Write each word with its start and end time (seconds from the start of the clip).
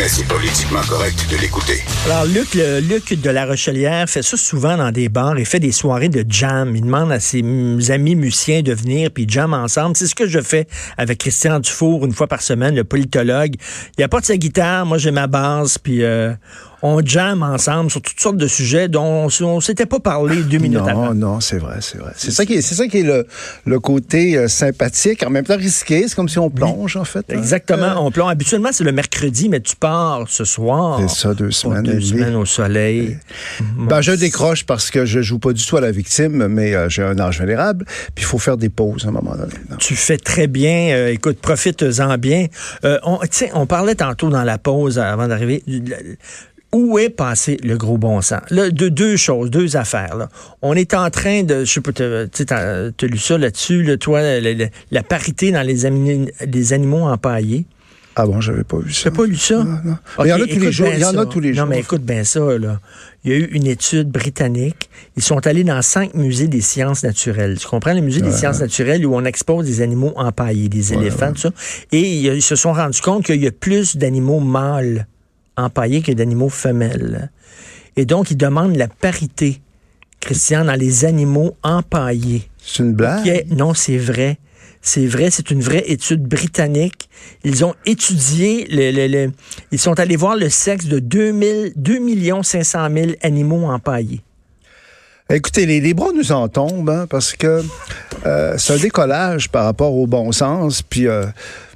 mais 0.00 0.08
c'est 0.08 0.26
politiquement 0.26 0.80
correct 0.88 1.26
de 1.30 1.36
l'écouter. 1.36 1.82
Alors, 2.06 2.24
Luc, 2.24 2.54
Luc 2.54 3.20
de 3.20 3.28
la 3.28 3.44
Rochelière 3.44 4.08
fait 4.08 4.22
ça 4.22 4.38
souvent 4.38 4.78
dans 4.78 4.90
des 4.90 5.10
bars. 5.10 5.38
Il 5.38 5.44
fait 5.44 5.60
des 5.60 5.72
soirées 5.72 6.08
de 6.08 6.24
jam. 6.26 6.74
Il 6.74 6.80
demande 6.80 7.12
à 7.12 7.20
ses 7.20 7.42
amis 7.90 8.14
musiciens 8.14 8.62
de 8.62 8.72
venir 8.72 9.10
puis 9.10 9.26
jam 9.28 9.52
ensemble. 9.52 9.94
C'est 9.98 10.06
ce 10.06 10.14
que 10.14 10.26
je 10.26 10.40
fais 10.40 10.66
avec 10.96 11.18
Christian 11.18 11.60
Dufour 11.60 12.06
une 12.06 12.14
fois 12.14 12.28
par 12.28 12.40
semaine, 12.40 12.74
le 12.74 12.84
politologue. 12.84 13.56
Il 13.98 14.02
apporte 14.02 14.24
sa 14.24 14.38
guitare, 14.38 14.86
moi 14.86 14.96
j'ai 14.96 15.10
ma 15.10 15.26
basse, 15.26 15.76
puis 15.76 16.02
euh, 16.02 16.32
on 16.82 17.04
jamme 17.04 17.42
ensemble 17.42 17.90
sur 17.90 18.00
toutes 18.00 18.20
sortes 18.20 18.36
de 18.36 18.46
sujets 18.46 18.88
dont 18.88 19.28
on, 19.40 19.56
ne 19.56 19.60
s'était 19.60 19.86
pas 19.86 20.00
parlé 20.00 20.42
deux 20.42 20.58
minutes 20.58 20.78
non, 20.78 20.86
avant. 20.86 21.14
Non, 21.14 21.40
c'est 21.40 21.58
vrai, 21.58 21.76
c'est 21.80 21.98
vrai. 21.98 22.12
C'est 22.16 22.30
ça 22.30 22.46
qui 22.46 22.54
est, 22.54 22.62
c'est 22.62 22.74
ça 22.74 22.86
qui 22.86 22.98
est 22.98 23.02
le, 23.02 23.26
le 23.66 23.80
côté 23.80 24.36
euh, 24.36 24.48
sympathique, 24.48 25.22
en 25.26 25.30
même 25.30 25.44
temps 25.44 25.56
risqué. 25.56 26.06
C'est 26.08 26.14
comme 26.14 26.28
si 26.28 26.38
on 26.38 26.50
plonge, 26.50 26.96
en 26.96 27.04
fait. 27.04 27.26
Hein. 27.30 27.36
Exactement, 27.36 27.82
euh, 27.82 27.98
on 27.98 28.10
plonge. 28.10 28.30
Habituellement, 28.30 28.70
c'est 28.72 28.84
le 28.84 28.92
mercredi, 28.92 29.48
mais 29.48 29.60
tu 29.60 29.76
pars 29.76 30.24
ce 30.28 30.44
soir. 30.44 31.00
C'est 31.00 31.10
ça, 31.10 31.34
deux 31.34 31.50
semaines. 31.50 31.82
Deux 31.82 32.00
semaines 32.00 32.36
au 32.36 32.46
soleil. 32.46 33.18
Ben, 33.76 34.00
je 34.00 34.12
décroche 34.12 34.64
parce 34.64 34.90
que 34.90 35.04
je 35.04 35.20
joue 35.20 35.38
pas 35.38 35.52
du 35.52 35.64
tout 35.64 35.76
à 35.76 35.80
la 35.80 35.90
victime, 35.90 36.46
mais 36.48 36.74
euh, 36.74 36.88
j'ai 36.88 37.02
un 37.02 37.18
âge 37.18 37.38
vulnérable, 37.38 37.84
puis 38.14 38.24
il 38.24 38.26
faut 38.26 38.38
faire 38.38 38.56
des 38.56 38.68
pauses 38.68 39.04
à 39.04 39.08
un 39.08 39.12
moment 39.12 39.36
donné. 39.36 39.52
Tu 39.78 39.96
fais 39.96 40.16
très 40.16 40.46
bien. 40.46 41.08
écoute, 41.08 41.38
profites-en 41.40 42.16
bien. 42.18 42.46
on, 42.84 43.18
on 43.54 43.66
parlait 43.66 43.94
tantôt 43.94 44.28
dans 44.30 44.44
la 44.44 44.58
pause 44.58 44.98
avant 44.98 45.28
d'arriver 45.28 45.62
où 46.72 46.98
est 46.98 47.10
passé 47.10 47.58
le 47.62 47.76
gros 47.76 47.98
bon 47.98 48.20
sens? 48.20 48.42
Là, 48.50 48.70
de 48.70 48.88
deux 48.88 49.16
choses, 49.16 49.50
deux 49.50 49.76
affaires. 49.76 50.16
Là. 50.16 50.28
On 50.62 50.74
est 50.74 50.94
en 50.94 51.10
train 51.10 51.42
de, 51.42 51.64
je 51.64 51.72
sais 51.72 51.80
pas, 51.80 51.92
tu 51.92 52.02
as, 52.02 53.06
lu 53.06 53.18
ça 53.18 53.38
là-dessus, 53.38 53.82
là, 53.82 53.96
toi, 53.96 54.20
la, 54.90 55.02
parité 55.02 55.50
dans 55.50 55.62
les, 55.62 56.32
les 56.46 56.72
animaux 56.72 57.08
empaillés. 57.08 57.66
Ah 58.16 58.26
bon, 58.26 58.40
j'avais 58.40 58.64
pas 58.64 58.78
vu 58.78 58.92
ça. 58.92 59.08
T'as 59.08 59.16
pas 59.16 59.24
lu 59.24 59.36
ça? 59.36 59.64
il 60.20 60.26
y 60.26 60.32
en 60.32 60.40
a 60.40 60.46
tous 60.46 60.58
les 60.58 60.72
jours. 60.72 60.88
Il 60.92 61.00
y 61.00 61.04
en 61.04 61.16
a 61.16 61.26
tous 61.26 61.40
les 61.40 61.54
jours. 61.54 61.64
Non, 61.64 61.70
mais 61.70 61.80
écoute 61.80 62.02
bien 62.02 62.24
ça, 62.24 62.40
là. 62.58 62.80
Il 63.24 63.30
y 63.30 63.34
a 63.34 63.38
eu 63.38 63.44
une 63.52 63.66
étude 63.66 64.10
britannique. 64.10 64.90
Ils 65.16 65.22
sont 65.22 65.46
allés 65.46 65.64
dans 65.64 65.80
cinq 65.80 66.14
musées 66.14 66.48
des 66.48 66.60
sciences 66.60 67.04
naturelles. 67.04 67.58
Tu 67.58 67.66
comprends? 67.68 67.94
Le 67.94 68.00
musée 68.00 68.20
des 68.20 68.32
sciences 68.32 68.60
naturelles 68.60 69.06
où 69.06 69.14
on 69.14 69.24
expose 69.24 69.66
des 69.66 69.80
animaux 69.80 70.12
empaillés, 70.16 70.68
des 70.68 70.92
éléphants, 70.92 71.32
tout 71.32 71.40
ça. 71.40 71.50
Et 71.92 72.20
ils 72.20 72.42
se 72.42 72.56
sont 72.56 72.72
rendus 72.72 73.00
compte 73.00 73.24
qu'il 73.24 73.40
y 73.40 73.46
a 73.46 73.52
plus 73.52 73.96
d'animaux 73.96 74.40
mâles 74.40 75.06
empaillés 75.64 76.02
que 76.02 76.12
d'animaux 76.12 76.48
femelles. 76.48 77.30
Et 77.96 78.04
donc, 78.04 78.30
ils 78.30 78.36
demandent 78.36 78.76
la 78.76 78.88
parité, 78.88 79.60
Christian, 80.20 80.64
dans 80.64 80.74
les 80.74 81.04
animaux 81.04 81.56
empaillés. 81.62 82.48
C'est 82.58 82.82
une 82.82 82.92
blague? 82.92 83.46
Non, 83.50 83.74
c'est 83.74 83.98
vrai. 83.98 84.38
C'est 84.82 85.06
vrai, 85.06 85.30
c'est 85.30 85.50
une 85.50 85.60
vraie 85.60 85.84
étude 85.86 86.22
britannique. 86.22 87.10
Ils 87.44 87.64
ont 87.64 87.74
étudié, 87.84 88.66
le, 88.70 89.30
ils 89.72 89.78
sont 89.78 90.00
allés 90.00 90.16
voir 90.16 90.36
le 90.36 90.48
sexe 90.48 90.86
de 90.86 90.98
2, 90.98 91.72
2 91.76 92.42
500 92.42 92.88
000 92.90 93.10
animaux 93.22 93.66
empaillés. 93.66 94.22
Écoutez, 95.28 95.66
les, 95.66 95.80
les 95.80 95.94
bras 95.94 96.12
nous 96.14 96.32
en 96.32 96.48
tombent, 96.48 96.90
hein, 96.90 97.06
parce 97.08 97.34
que 97.34 97.62
euh, 98.26 98.54
c'est 98.56 98.72
un 98.72 98.78
décollage 98.78 99.50
par 99.50 99.64
rapport 99.64 99.94
au 99.94 100.06
bon 100.06 100.32
sens, 100.32 100.82
puis... 100.82 101.06
Euh, 101.06 101.26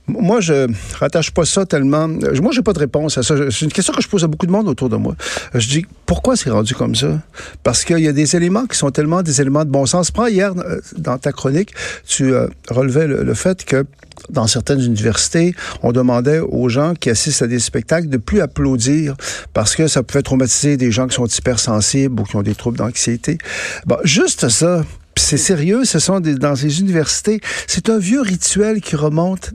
moi, 0.06 0.41
je 0.41 0.66
rattache 0.98 1.30
pas 1.30 1.44
ça 1.47 1.64
tellement. 1.64 2.08
Moi, 2.08 2.52
j'ai 2.52 2.62
pas 2.62 2.74
de 2.74 2.78
réponse 2.78 3.16
à 3.16 3.22
ça. 3.22 3.34
C'est 3.50 3.64
une 3.64 3.72
question 3.72 3.94
que 3.94 4.02
je 4.02 4.08
pose 4.08 4.22
à 4.22 4.27
beaucoup 4.27 4.46
de 4.46 4.52
monde 4.52 4.69
autour 4.69 4.91
de 4.91 4.96
moi. 4.96 5.16
Je 5.55 5.66
dis 5.66 5.86
pourquoi 6.05 6.36
c'est 6.36 6.50
rendu 6.50 6.74
comme 6.74 6.94
ça? 6.94 7.22
Parce 7.62 7.84
qu'il 7.84 8.00
y 8.00 8.08
a 8.08 8.12
des 8.12 8.36
éléments 8.36 8.66
qui 8.66 8.77
sont 8.77 8.91
tellement 8.91 9.22
des 9.22 9.41
éléments 9.41 9.64
de 9.64 9.70
bon 9.70 9.86
sens. 9.86 10.11
Prends 10.11 10.27
hier 10.27 10.52
euh, 10.56 10.80
dans 10.98 11.16
ta 11.16 11.33
chronique, 11.33 11.74
tu 12.06 12.34
euh, 12.34 12.48
relevais 12.69 13.06
le, 13.06 13.34
fait 13.34 13.64
que 13.64 13.86
dans 14.28 14.46
certaines 14.46 14.80
universités, 14.80 15.55
on 15.83 15.92
demandait 15.92 16.41
aux 16.41 16.68
gens 16.68 16.94
qui 16.94 17.08
assistent 17.08 17.42
à 17.42 17.46
des 17.46 17.58
spectacles 17.58 18.08
de 18.08 18.18
plus 18.18 18.41
applaudir 18.41 19.14
parce 19.55 19.74
que 19.74 19.89
ça 19.89 20.02
pouvait 20.02 20.22
traumatiser 20.22 20.77
des 20.77 20.91
gens 20.91 21.06
qui 21.08 21.14
sont 21.14 21.27
hypersensibles 21.27 22.20
ou 22.20 22.24
qui 22.24 22.36
ont 22.36 22.42
des 22.42 22.55
troubles 22.55 22.77
d'anxiété. 22.77 23.39
Bon, 23.86 23.96
juste 24.05 24.48
ça, 24.50 24.84
c'est 25.16 25.39
sérieux, 25.39 25.84
ce 25.84 25.98
sont 25.98 26.20
des, 26.20 26.34
dans 26.34 26.55
les 26.55 26.80
universités, 26.80 27.40
c'est 27.67 27.89
un 27.89 27.98
vieux 27.98 28.20
rituel 28.20 28.80
qui 28.80 28.96
remonte 28.96 29.52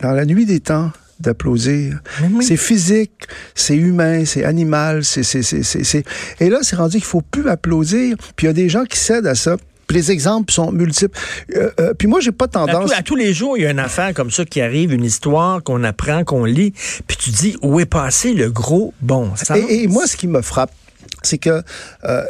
dans 0.00 0.12
la 0.12 0.24
nuit 0.24 0.46
des 0.46 0.60
temps 0.60 0.90
d'applaudir. 1.20 2.00
C'est 2.40 2.56
physique, 2.56 3.26
c'est 3.54 3.76
humain, 3.76 4.24
c'est 4.24 4.44
animal, 4.44 5.04
c'est 5.04 5.22
c'est 5.24 6.04
et 6.40 6.48
là 6.48 6.58
c'est 6.62 6.76
rendu 6.76 6.96
qu'il 6.96 7.06
faut 7.06 7.22
plus 7.22 7.48
applaudir. 7.48 8.16
Puis 8.36 8.46
il 8.46 8.48
y 8.48 8.50
a 8.50 8.52
des 8.52 8.68
gens 8.68 8.84
qui 8.84 8.98
cèdent 8.98 9.26
à 9.26 9.34
ça. 9.34 9.56
Puis 9.88 9.96
les 9.96 10.10
exemples 10.12 10.52
sont 10.52 10.70
multiples. 10.70 11.18
Euh, 11.56 11.70
euh, 11.80 11.94
puis 11.94 12.06
moi, 12.08 12.20
j'ai 12.20 12.30
pas 12.30 12.46
tendance. 12.46 12.92
À, 12.92 13.02
tous 13.02 13.16
les 13.16 13.32
jours, 13.32 13.56
il 13.56 13.62
y 13.62 13.66
a 13.66 13.70
une 13.70 13.78
affaire 13.78 14.12
comme 14.12 14.30
ça 14.30 14.44
qui 14.44 14.60
arrive, 14.60 14.92
une 14.92 15.04
histoire 15.04 15.62
qu'on 15.62 15.82
apprend, 15.82 16.24
qu'on 16.24 16.44
lit. 16.44 16.74
Puis 17.06 17.16
tu 17.16 17.30
dis 17.30 17.56
où 17.62 17.80
est 17.80 17.86
passé 17.86 18.34
le 18.34 18.50
gros 18.50 18.92
bon 19.00 19.32
et 19.70 19.86
moi, 19.86 20.06
ce 20.06 20.18
qui 20.18 20.28
me 20.28 20.42
frappe, 20.42 20.72
c'est 21.22 21.38
que 21.38 21.62
euh, 22.04 22.24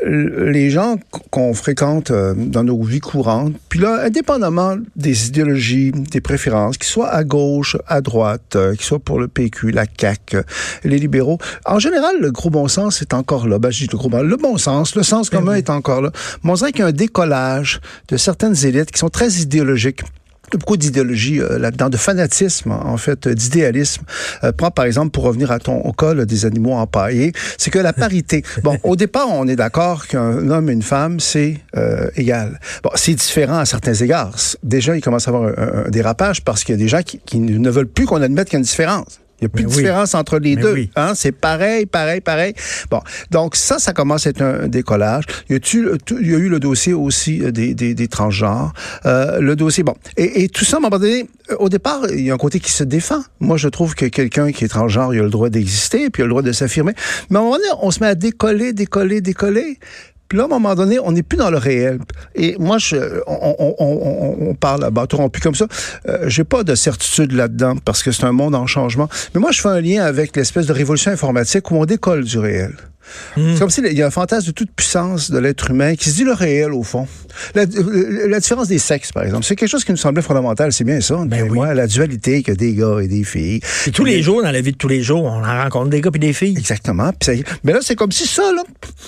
les 0.50 0.71
gens 0.71 0.97
qu'on 1.31 1.54
fréquente 1.54 2.10
euh, 2.10 2.34
dans 2.37 2.65
nos 2.65 2.82
vies 2.82 3.00
courantes, 3.00 3.54
puis 3.69 3.81
là, 3.81 4.03
indépendamment 4.04 4.76
des 4.97 5.28
idéologies, 5.28 5.93
des 5.93 6.21
préférences, 6.21 6.78
qu'ils 6.78 6.88
soient 6.88 7.10
à 7.10 7.25
gauche, 7.25 7.76
à 7.87 8.00
droite, 8.00 8.56
euh, 8.56 8.75
qu'ils 8.75 8.84
soient 8.84 8.99
pour 8.99 9.19
le 9.19 9.28
PQ, 9.28 9.71
la 9.71 9.84
CAQ, 9.84 10.38
les 10.84 10.99
libéraux, 10.99 11.38
en 11.66 11.78
général, 11.78 12.16
le 12.21 12.31
gros 12.31 12.50
bon 12.50 12.69
sens 12.69 13.03
est 13.03 13.15
encore 13.15 13.47
là. 13.47 13.59
Ben, 13.59 13.71
je 13.71 13.84
dis 13.84 13.88
le 13.91 13.99
gros 13.99 14.09
bon, 14.09 14.22
le 14.22 14.37
bon 14.37 14.56
sens, 14.59 14.94
le 14.94 15.03
sens 15.03 15.31
ben 15.31 15.38
commun 15.38 15.55
est 15.55 15.70
encore 15.70 16.03
là. 16.03 16.10
Mais 16.43 16.50
on 16.50 16.55
dirait 16.55 16.72
qu'il 16.72 16.81
y 16.81 16.84
a 16.84 16.88
un 16.88 16.93
décollage 16.93 17.81
de 18.09 18.16
certaines 18.16 18.56
élites 18.65 18.91
qui 18.91 18.99
sont 18.99 19.10
très 19.10 19.31
idéologiques 19.34 20.03
beaucoup 20.56 20.76
d'idéologie 20.76 21.41
euh, 21.41 21.59
là-dedans, 21.59 21.91
de 21.91 21.97
fanatisme, 21.97 22.72
en 22.72 22.97
fait, 22.97 23.28
d'idéalisme. 23.28 24.03
Euh, 24.44 24.53
prends 24.53 24.70
par 24.70 24.84
exemple, 24.84 25.10
pour 25.10 25.25
revenir 25.25 25.50
à 25.50 25.59
ton 25.59 25.91
cas 25.92 26.14
des 26.14 26.47
animaux 26.47 26.75
empaillés, 26.75 27.32
c'est 27.59 27.70
que 27.70 27.78
la 27.78 27.92
parité. 27.92 28.42
bon, 28.62 28.78
au 28.82 28.97
départ, 28.97 29.28
on 29.31 29.47
est 29.47 29.56
d'accord 29.56 30.06
qu'un 30.06 30.48
homme 30.50 30.70
et 30.70 30.72
une 30.72 30.82
femme, 30.82 31.20
c'est 31.20 31.58
euh, 31.76 32.08
égal. 32.16 32.60
Bon, 32.82 32.91
c'est 32.94 33.14
différent 33.14 33.58
à 33.58 33.64
certains 33.64 33.94
égards. 33.94 34.34
Déjà, 34.62 34.97
il 34.97 35.00
commence 35.00 35.28
à 35.28 35.31
avoir 35.31 35.53
un, 35.58 35.91
dérapage 35.91 36.42
parce 36.44 36.64
qu'il 36.64 36.75
y 36.75 36.78
a 36.78 36.82
des 36.82 36.88
gens 36.88 37.03
qui, 37.03 37.19
qui 37.25 37.38
ne 37.38 37.70
veulent 37.70 37.88
plus 37.88 38.06
qu'on 38.06 38.22
admette 38.22 38.48
qu'il 38.48 38.54
y 38.54 38.56
a 38.56 38.60
une 38.60 38.64
différence. 38.64 39.20
Il 39.41 39.44
n'y 39.44 39.47
a 39.47 39.49
plus 39.50 39.65
de 39.65 39.69
différence 39.69 40.15
entre 40.15 40.38
les 40.38 40.56
deux. 40.56 40.87
Hein? 40.97 41.12
C'est 41.15 41.32
pareil, 41.32 41.87
pareil, 41.87 42.21
pareil. 42.21 42.54
Bon, 42.91 43.00
donc 43.31 43.54
ça, 43.54 43.78
ça 43.78 43.93
commence 43.93 44.26
à 44.26 44.31
être 44.31 44.43
un 44.43 44.66
décollage. 44.66 45.25
Il 45.49 45.53
y 45.53 45.56
a, 45.56 45.60
il 46.21 46.31
y 46.31 46.34
a 46.34 46.38
eu 46.38 46.49
le 46.49 46.59
dossier 46.59 46.93
aussi 46.93 47.43
euh, 47.43 47.53
des, 47.53 47.75
des, 47.75 47.94
des 47.94 48.09
transgenres. 48.09 48.72
Euh, 49.06 49.41
le 49.41 49.54
dossier, 49.54 49.84
bon. 49.84 49.94
Et, 50.16 50.43
et, 50.43 50.49
tout 50.49 50.65
ça, 50.65 50.76
à 50.76 50.78
un 50.78 50.82
moment 50.82 50.99
donné, 50.99 51.28
euh, 51.50 51.56
au 51.60 51.69
départ, 51.69 52.00
il 52.10 52.22
y 52.22 52.31
a 52.31 52.34
un 52.34 52.38
côté 52.38 52.59
qui 52.59 52.72
se 52.72 52.82
défend. 52.82 53.22
Moi, 53.38 53.56
je 53.56 53.69
trouve 53.69 53.94
que 53.94 54.06
quelqu'un 54.06 54.50
qui 54.50 54.65
est 54.65 54.69
transgenre, 54.69 55.15
il 55.15 55.21
a 55.21 55.22
le 55.22 55.31
droit 55.31 55.50
d'exister, 55.50 56.10
puis 56.10 56.22
il 56.22 56.25
a 56.25 56.26
le 56.26 56.31
droit 56.31 56.43
de 56.43 56.53
s'affirmer. 56.53 56.93
Mais 57.31 57.37
à 57.37 57.41
un 57.41 57.44
moment 57.44 57.56
donné, 57.56 57.69
on 57.81 57.93
se 57.93 58.00
met 58.00 58.09
à 58.09 58.15
décoller, 58.16 58.72
décoller, 58.72 59.20
décoller. 59.20 59.78
Puis 60.28 60.37
là, 60.37 60.44
à 60.44 60.47
un 60.47 60.50
moment 60.50 60.75
donné, 60.75 60.99
on 60.99 61.12
n'est 61.12 61.22
plus 61.22 61.39
dans 61.39 61.50
le 61.50 61.56
réel. 61.56 61.99
Et 62.34 62.55
moi, 62.59 62.78
je, 62.78 62.97
on, 63.27 63.56
on, 63.59 63.75
on, 63.78 64.50
on 64.50 64.55
parle 64.55 64.84
à 64.84 64.91
bâton 64.91 65.16
rompu 65.19 65.41
comme 65.41 65.55
ça. 65.55 65.66
Euh, 66.09 66.28
J'ai 66.28 66.44
pas 66.44 66.65
de 66.65 66.75
certitude 66.75 67.33
là-dedans 67.33 67.77
parce 67.84 68.03
que 68.03 68.12
c'est 68.12 68.25
un 68.25 68.33
monde 68.33 68.55
en 68.55 68.67
changement. 68.67 69.09
Mais 69.34 69.41
moi, 69.41 69.53
je 69.53 69.61
fais 69.61 69.69
un 69.69 69.81
lien 69.81 70.05
avec 70.05 70.37
l'espèce 70.37 70.67
de 70.67 70.72
révolution 70.72 71.11
informatique 71.11 71.71
où 71.71 71.77
on 71.77 71.87
décolle 71.87 72.25
du 72.25 72.38
réel. 72.38 72.75
Hmm. 73.36 73.52
C'est 73.52 73.60
comme 73.60 73.70
s'il 73.70 73.86
y 73.92 74.02
a 74.02 74.06
un 74.06 74.10
fantasme 74.10 74.48
de 74.48 74.52
toute 74.52 74.70
puissance 74.70 75.30
de 75.30 75.38
l'être 75.38 75.70
humain 75.70 75.94
qui 75.94 76.10
se 76.10 76.16
dit 76.16 76.24
le 76.24 76.32
réel, 76.32 76.72
au 76.72 76.82
fond. 76.82 77.06
La, 77.54 77.66
différence 77.66 78.69
des 78.69 78.78
sexes, 78.78 79.12
par 79.12 79.24
exemple, 79.24 79.44
c'est 79.44 79.56
quelque 79.56 79.69
chose 79.69 79.84
qui 79.84 79.92
nous 79.92 79.98
semblait 79.98 80.22
fondamental. 80.22 80.72
C'est 80.72 80.84
bien 80.84 81.00
ça. 81.00 81.16
Ben 81.26 81.48
oui. 81.50 81.58
la 81.74 81.86
dualité 81.86 82.42
que 82.42 82.52
des 82.52 82.74
gars 82.74 82.98
et 83.02 83.08
des 83.08 83.24
filles. 83.24 83.60
Et 83.86 83.91
tous 83.91 84.04
les 84.04 84.22
jours, 84.22 84.42
dans 84.42 84.50
la 84.50 84.60
vie 84.60 84.72
de 84.72 84.76
tous 84.76 84.88
les 84.88 85.02
jours, 85.02 85.24
on 85.24 85.42
rencontre 85.42 85.91
des 85.91 86.00
gars 86.00 86.10
et 86.14 86.19
des 86.19 86.32
filles. 86.32 86.56
Exactement. 86.56 87.10
mais 87.64 87.72
là, 87.72 87.80
c'est 87.82 87.96
comme 87.96 88.12
si 88.12 88.26
ça, 88.26 88.52
là, 88.52 88.62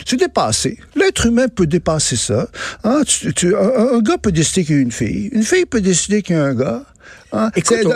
c'est 0.05 0.17
dépassé. 0.17 0.79
L'être 0.97 1.27
humain 1.27 1.49
peut 1.49 1.67
dépasser 1.67 2.17
ça. 2.17 2.49
Hein? 2.85 3.03
un, 3.03 3.97
un, 3.97 4.01
gars 4.01 4.19
peut 4.19 4.33
décider 4.33 4.65
qu'il 4.65 4.77
y 4.77 4.79
a 4.79 4.83
une 4.83 4.93
fille. 4.93 5.31
Une 5.33 5.43
fille 5.43 5.67
peut 5.67 5.81
décider 5.81 6.23
qu'il 6.23 6.37
y 6.37 6.39
a 6.39 6.45
un 6.45 6.55
gars. 6.55 6.85
Hein? 7.33 7.51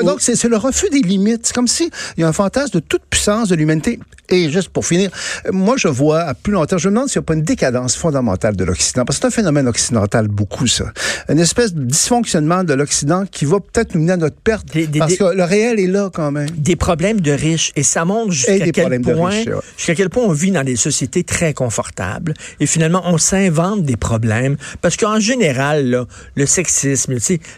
donc, 0.05 0.21
c'est 0.21 0.43
le 0.45 0.57
refus 0.57 0.89
des 0.91 1.01
limites. 1.01 1.47
C'est 1.47 1.55
comme 1.55 1.69
s'il 1.69 1.91
y 2.17 2.23
a 2.23 2.29
un 2.29 2.33
fantasme 2.33 2.75
de 2.75 2.81
toute 2.81 3.03
puissance 3.09 3.49
de 3.49 3.55
l'humanité. 3.55 3.99
Et 4.31 4.51
juste 4.51 4.71
pour 4.71 4.87
finir, 4.87 5.11
moi, 5.53 5.75
je 5.77 5.89
vois 5.89 6.21
à 6.21 6.35
plus 6.35 6.53
long 6.53 6.65
terme, 6.65 6.81
je 6.81 6.89
me 6.89 6.95
demande 6.95 7.09
s'il 7.09 7.21
n'y 7.21 7.25
a 7.25 7.27
pas 7.27 7.35
une 7.35 7.43
décadence 7.43 7.95
fondamentale 7.95 8.57
de 8.57 8.65
l'Occident. 8.65 9.05
Parce 9.05 9.19
que 9.19 9.23
c'est 9.23 9.27
un 9.27 9.31
phénomène 9.31 9.69
occidental, 9.69 10.29
beaucoup, 10.29 10.67
ça. 10.67 10.87
Une 11.29 11.39
espèce 11.39 11.75
de 11.75 11.85
dysfonctionnement 11.85 12.65
de 12.65 12.73
l'Occident 12.73 13.25
qui 13.31 13.45
va 13.45 13.61
peut-être 13.61 13.95
nous 13.95 14.01
mener 14.01 14.13
à 14.13 14.17
notre 14.17 14.37
perte. 14.37 14.67
parce 14.99 15.17
que 15.17 15.37
le 15.37 15.45
réel 15.45 15.79
est 15.79 15.87
là, 15.87 16.11
quand 16.13 16.31
même. 16.31 16.49
Des 16.51 16.77
problèmes 16.77 17.21
de 17.21 17.33
riches. 17.33 17.73
Et 17.77 17.83
ça 17.83 18.07
montre 18.07 18.33
jusqu'à 18.33 18.71
quel 18.71 19.01
point, 19.03 19.43
jusqu'à 19.77 19.95
quel 19.95 20.09
point 20.09 20.25
on 20.25 20.33
vit 20.33 20.53
dans 20.53 20.65
des 20.65 20.77
sociétés 20.77 21.23
très 21.23 21.53
confortables. 21.53 22.33
Et 22.61 22.67
finalement, 22.67 23.03
on 23.05 23.19
s'invente 23.19 23.83
des 23.83 23.97
problèmes. 23.97 24.57
Parce 24.81 24.97
qu'en 24.97 25.21
général, 25.21 25.91
là, 25.91 26.07
le 26.35 26.47
sexisme, 26.47 27.15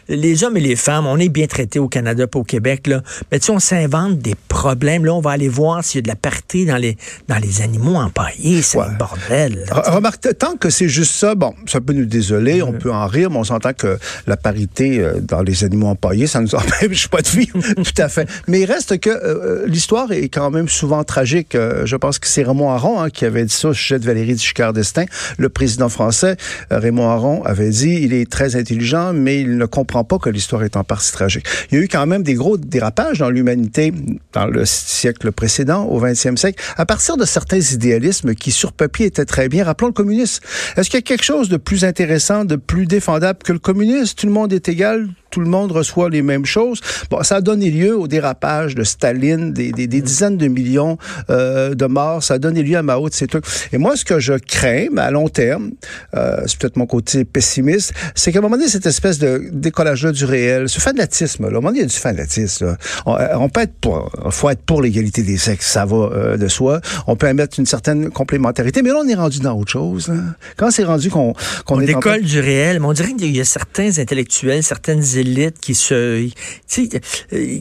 les 0.09 0.45
hommes 0.45 0.57
et 0.57 0.61
les 0.61 0.77
femmes, 0.77 1.07
on 1.07 1.19
est 1.19 1.29
bien 1.29 1.47
traités 1.47 1.66
au 1.77 1.89
Canada 1.89 2.27
pas 2.27 2.39
au 2.39 2.45
Québec. 2.45 2.87
Là. 2.87 3.03
Mais 3.31 3.39
tu 3.39 3.47
sais, 3.47 3.53
on 3.53 3.59
s'invente 3.59 4.19
des 4.19 4.35
problèmes. 4.49 5.05
Là, 5.05 5.15
on 5.15 5.21
va 5.21 5.33
aller 5.33 5.49
voir 5.49 5.85
s'il 5.85 5.99
y 5.99 6.01
a 6.01 6.03
de 6.03 6.09
la 6.09 6.17
parité 6.17 6.65
dans 6.65 6.77
les, 6.77 6.97
dans 7.29 7.39
les 7.39 7.63
animaux 7.63 7.97
empaillés. 7.97 8.63
C'est 8.63 8.79
un 8.79 8.93
bordel. 8.93 9.65
remarque, 9.71 10.27
tant 10.39 10.57
que 10.57 10.71
c'est 10.71 10.89
juste 10.89 11.15
ça, 11.15 11.35
bon, 11.35 11.55
ça 11.67 11.81
peut 11.81 11.93
nous 11.93 12.07
désoler, 12.07 12.63
on 12.63 12.73
peut 12.73 12.93
en 12.93 13.07
rire, 13.07 13.31
mais 13.31 13.39
on 13.39 13.45
s'entend 13.45 13.73
que 13.73 13.99
la 14.27 14.37
parité 14.37 15.01
euh, 15.01 15.21
dans 15.21 15.43
les 15.43 15.65
animaux 15.65 15.89
empaillés, 15.89 16.27
ça 16.27 16.41
nous 16.41 16.55
empêche 16.55 17.09
pas 17.09 17.23
de 17.23 17.29
vivre, 17.29 17.59
tout 17.77 18.03
à 18.03 18.09
fait. 18.09 18.29
Mais 18.49 18.61
il 18.61 18.67
reste 18.67 18.99
que 18.99 19.11
euh, 19.11 19.67
l'histoire 19.67 20.13
est 20.13 20.29
quand 20.29 20.51
même 20.51 20.69
souvent 20.69 21.05
tragique. 21.05 21.55
je 21.55 21.97
pense 21.97 22.19
que 22.19 22.27
c'est 22.27 22.43
Raymond 22.43 22.71
Aron 22.71 23.01
hein, 23.01 23.11
qui 23.11 23.25
avait 23.25 23.45
dit 23.45 23.55
ça 23.55 23.69
au 23.69 23.75
sujet 23.75 23.99
de 23.99 24.05
Valérie 24.05 24.37
Giscard 24.37 24.73
d'Estaing, 24.73 25.07
le 25.39 25.49
président 25.49 25.89
français. 25.89 26.37
Raymond 26.71 27.09
Aron 27.09 27.43
avait 27.45 27.71
dit, 27.71 28.01
il 28.03 28.13
est 28.13 28.31
très 28.31 28.57
intelligent, 28.57 29.13
mais 29.13 29.41
il 29.41 29.57
ne 29.57 29.67
comprend 29.67 30.05
pas 30.05 30.19
que 30.19 30.31
l'histoire 30.31 30.63
est 30.63 30.77
en 30.77 30.85
partie 30.85 31.13
tragique. 31.13 31.47
Il 31.71 31.79
y 31.79 31.81
a 31.81 31.85
eu 31.85 31.89
quand 31.89 32.07
même 32.07 32.23
des 32.23 32.35
gros 32.35 32.57
dérapages 32.57 33.19
dans 33.19 33.31
l'humanité 33.31 33.93
dans 34.33 34.47
le 34.47 34.65
siècle 34.65 35.33
précédent, 35.33 35.85
au 35.85 36.01
20e 36.01 36.37
siècle, 36.37 36.63
à 36.77 36.87
partir 36.87 37.17
de 37.17 37.25
certains 37.25 37.61
idéalismes 37.61 38.35
qui, 38.35 38.53
sur 38.53 38.73
papier, 38.73 39.07
étaient 39.07 39.25
très 39.25 39.49
bien. 39.49 39.65
Rappelons 39.65 39.89
le 39.89 39.93
communisme. 39.93 40.43
Est-ce 40.77 40.91
qu'il 40.91 40.99
y 40.99 41.03
a 41.03 41.03
quelque 41.03 41.25
chose 41.25 41.49
de 41.49 41.57
plus 41.57 41.85
intéressant, 41.85 42.45
de 42.45 42.57
plus 42.57 42.87
défendable 42.87 43.41
que 43.45 43.53
le 43.53 43.59
communisme? 43.59 44.15
Tout 44.17 44.27
le 44.27 44.33
monde 44.33 44.53
est 44.53 44.69
égal, 44.69 45.09
tout 45.31 45.41
le 45.41 45.47
monde 45.47 45.73
reçoit 45.73 46.09
les 46.11 46.23
mêmes 46.23 46.47
choses. 46.47 46.81
Bon, 47.11 47.23
ça 47.23 47.37
a 47.37 47.41
donné 47.41 47.71
lieu 47.71 47.97
au 47.97 48.09
dérapage 48.09 48.75
de 48.75 48.85
Staline, 48.85 49.53
des, 49.53 49.73
des, 49.73 49.87
des 49.87 50.01
dizaines 50.01 50.37
de 50.37 50.49
millions 50.49 50.99
euh, 51.31 51.75
de 51.75 51.87
morts. 51.87 52.23
Ça 52.23 52.35
a 52.35 52.39
donné 52.39 52.63
lieu 52.63 52.77
à 52.77 52.83
Mao 52.83 53.09
ces 53.11 53.27
trucs. 53.27 53.45
Et 53.73 53.79
moi, 53.79 53.97
ce 53.97 54.05
que 54.05 54.19
je 54.19 54.35
crains, 54.35 54.87
à 54.97 55.11
long 55.11 55.29
terme, 55.29 55.73
euh, 56.15 56.41
c'est 56.47 56.59
peut-être 56.59 56.77
mon 56.77 56.87
côté 56.87 57.25
pessimiste, 57.25 57.93
c'est 58.15 58.33
qu'à 58.33 58.39
un 58.39 58.43
moment 58.43 58.57
donné, 58.57 58.69
cette 58.69 58.87
espèce 58.87 59.19
de 59.19 59.49
décollage-là 59.53 60.13
du 60.13 60.25
réel, 60.25 60.69
ce 60.69 60.81
fanatisme, 60.81 61.45
là, 61.45 61.49
à 61.49 61.51
un 61.51 61.55
moment 61.55 61.69
donné, 61.69 61.81
il 61.81 61.83
y 61.83 61.85
a 61.85 61.89
du 61.89 61.97
fanatisme. 61.97 62.77
On, 63.05 63.17
euh, 63.17 63.27
on, 63.37 63.49
peut 63.49 63.63
être 63.63 63.75
pour, 63.81 64.11
faut 64.31 64.51
être 64.51 64.63
pour 64.63 64.83
l'égalité 64.83 65.23
des 65.23 65.37
sexes, 65.37 65.71
ça 65.71 65.85
va 65.85 65.97
euh, 65.97 66.37
de 66.37 66.49
soi. 66.49 66.81
On 67.07 67.17
peut 67.17 67.33
mettre 67.33 67.59
une 67.59 67.67
certaine 67.67 68.11
complémentarité, 68.11 68.83
mais 68.83 68.91
là, 68.91 69.01
on 69.05 69.09
est 69.09 69.15
rendu 69.15 69.41
dans 69.41 69.59
autre 69.59 69.71
chose. 69.71 70.09
Là. 70.09 70.15
Quand 70.57 70.71
c'est 70.71 70.85
rendu 70.85 71.11
qu'on 71.11 71.35
qu'on 71.65 71.77
on 71.77 71.85
décolle 71.85 72.23
du 72.23 72.41
réel, 72.41 72.81
mais 72.81 72.87
on 72.87 72.93
dirait 72.93 73.13
qu'il 73.13 73.35
y 73.35 73.41
a 73.41 73.45
certains 73.45 73.99
intellectuels, 73.99 74.63
certaines 74.63 75.03
élites 75.19 75.59
qui 75.61 75.75
se, 75.75 75.95
euh, 75.95 76.29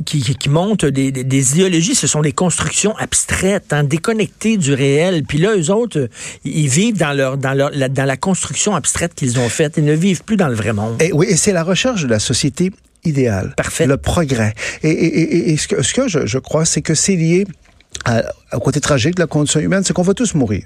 qui, 0.05 0.21
qui, 0.21 0.49
montent 0.49 0.85
des, 0.85 1.11
des, 1.11 1.51
idéologies. 1.53 1.95
Ce 1.95 2.07
sont 2.07 2.21
des 2.21 2.31
constructions 2.31 2.95
abstraites, 2.97 3.71
hein, 3.71 3.83
déconnectées 3.83 4.57
du 4.57 4.73
réel. 4.73 5.23
Puis 5.23 5.37
là, 5.37 5.55
eux 5.57 5.71
autres, 5.71 6.09
ils 6.43 6.67
vivent 6.67 6.97
dans 6.97 7.13
leur, 7.13 7.37
dans 7.37 7.53
leur, 7.53 7.71
la, 7.71 7.89
dans 7.89 8.05
la 8.05 8.17
construction 8.17 8.75
abstraite 8.75 9.13
qu'ils 9.15 9.39
ont 9.39 9.49
faite. 9.49 9.73
Ils 9.77 9.85
ne 9.85 9.93
vivent 9.93 10.23
plus 10.23 10.37
dans 10.37 10.49
le 10.49 10.55
vrai 10.55 10.73
monde. 10.73 11.01
Et 11.01 11.11
oui, 11.13 11.27
et 11.29 11.35
c'est 11.35 11.53
la 11.53 11.63
recherche 11.63 12.03
de 12.03 12.07
la 12.07 12.19
société 12.19 12.71
idéale. 13.03 13.53
Parfait. 13.55 13.85
Le 13.85 13.97
progrès. 13.97 14.53
Et, 14.83 14.89
et, 14.89 15.51
et 15.51 15.57
ce 15.57 15.67
que, 15.67 15.81
ce 15.81 15.93
que 15.93 16.07
je, 16.07 16.25
je 16.25 16.39
crois, 16.39 16.65
c'est 16.65 16.81
que 16.81 16.95
c'est 16.95 17.15
lié 17.15 17.45
à, 18.03 18.23
au 18.53 18.59
côté 18.59 18.81
tragique 18.81 19.15
de 19.15 19.21
la 19.21 19.27
condition 19.27 19.59
humaine, 19.59 19.83
c'est 19.83 19.93
qu'on 19.93 20.01
va 20.01 20.13
tous 20.13 20.33
mourir. 20.33 20.63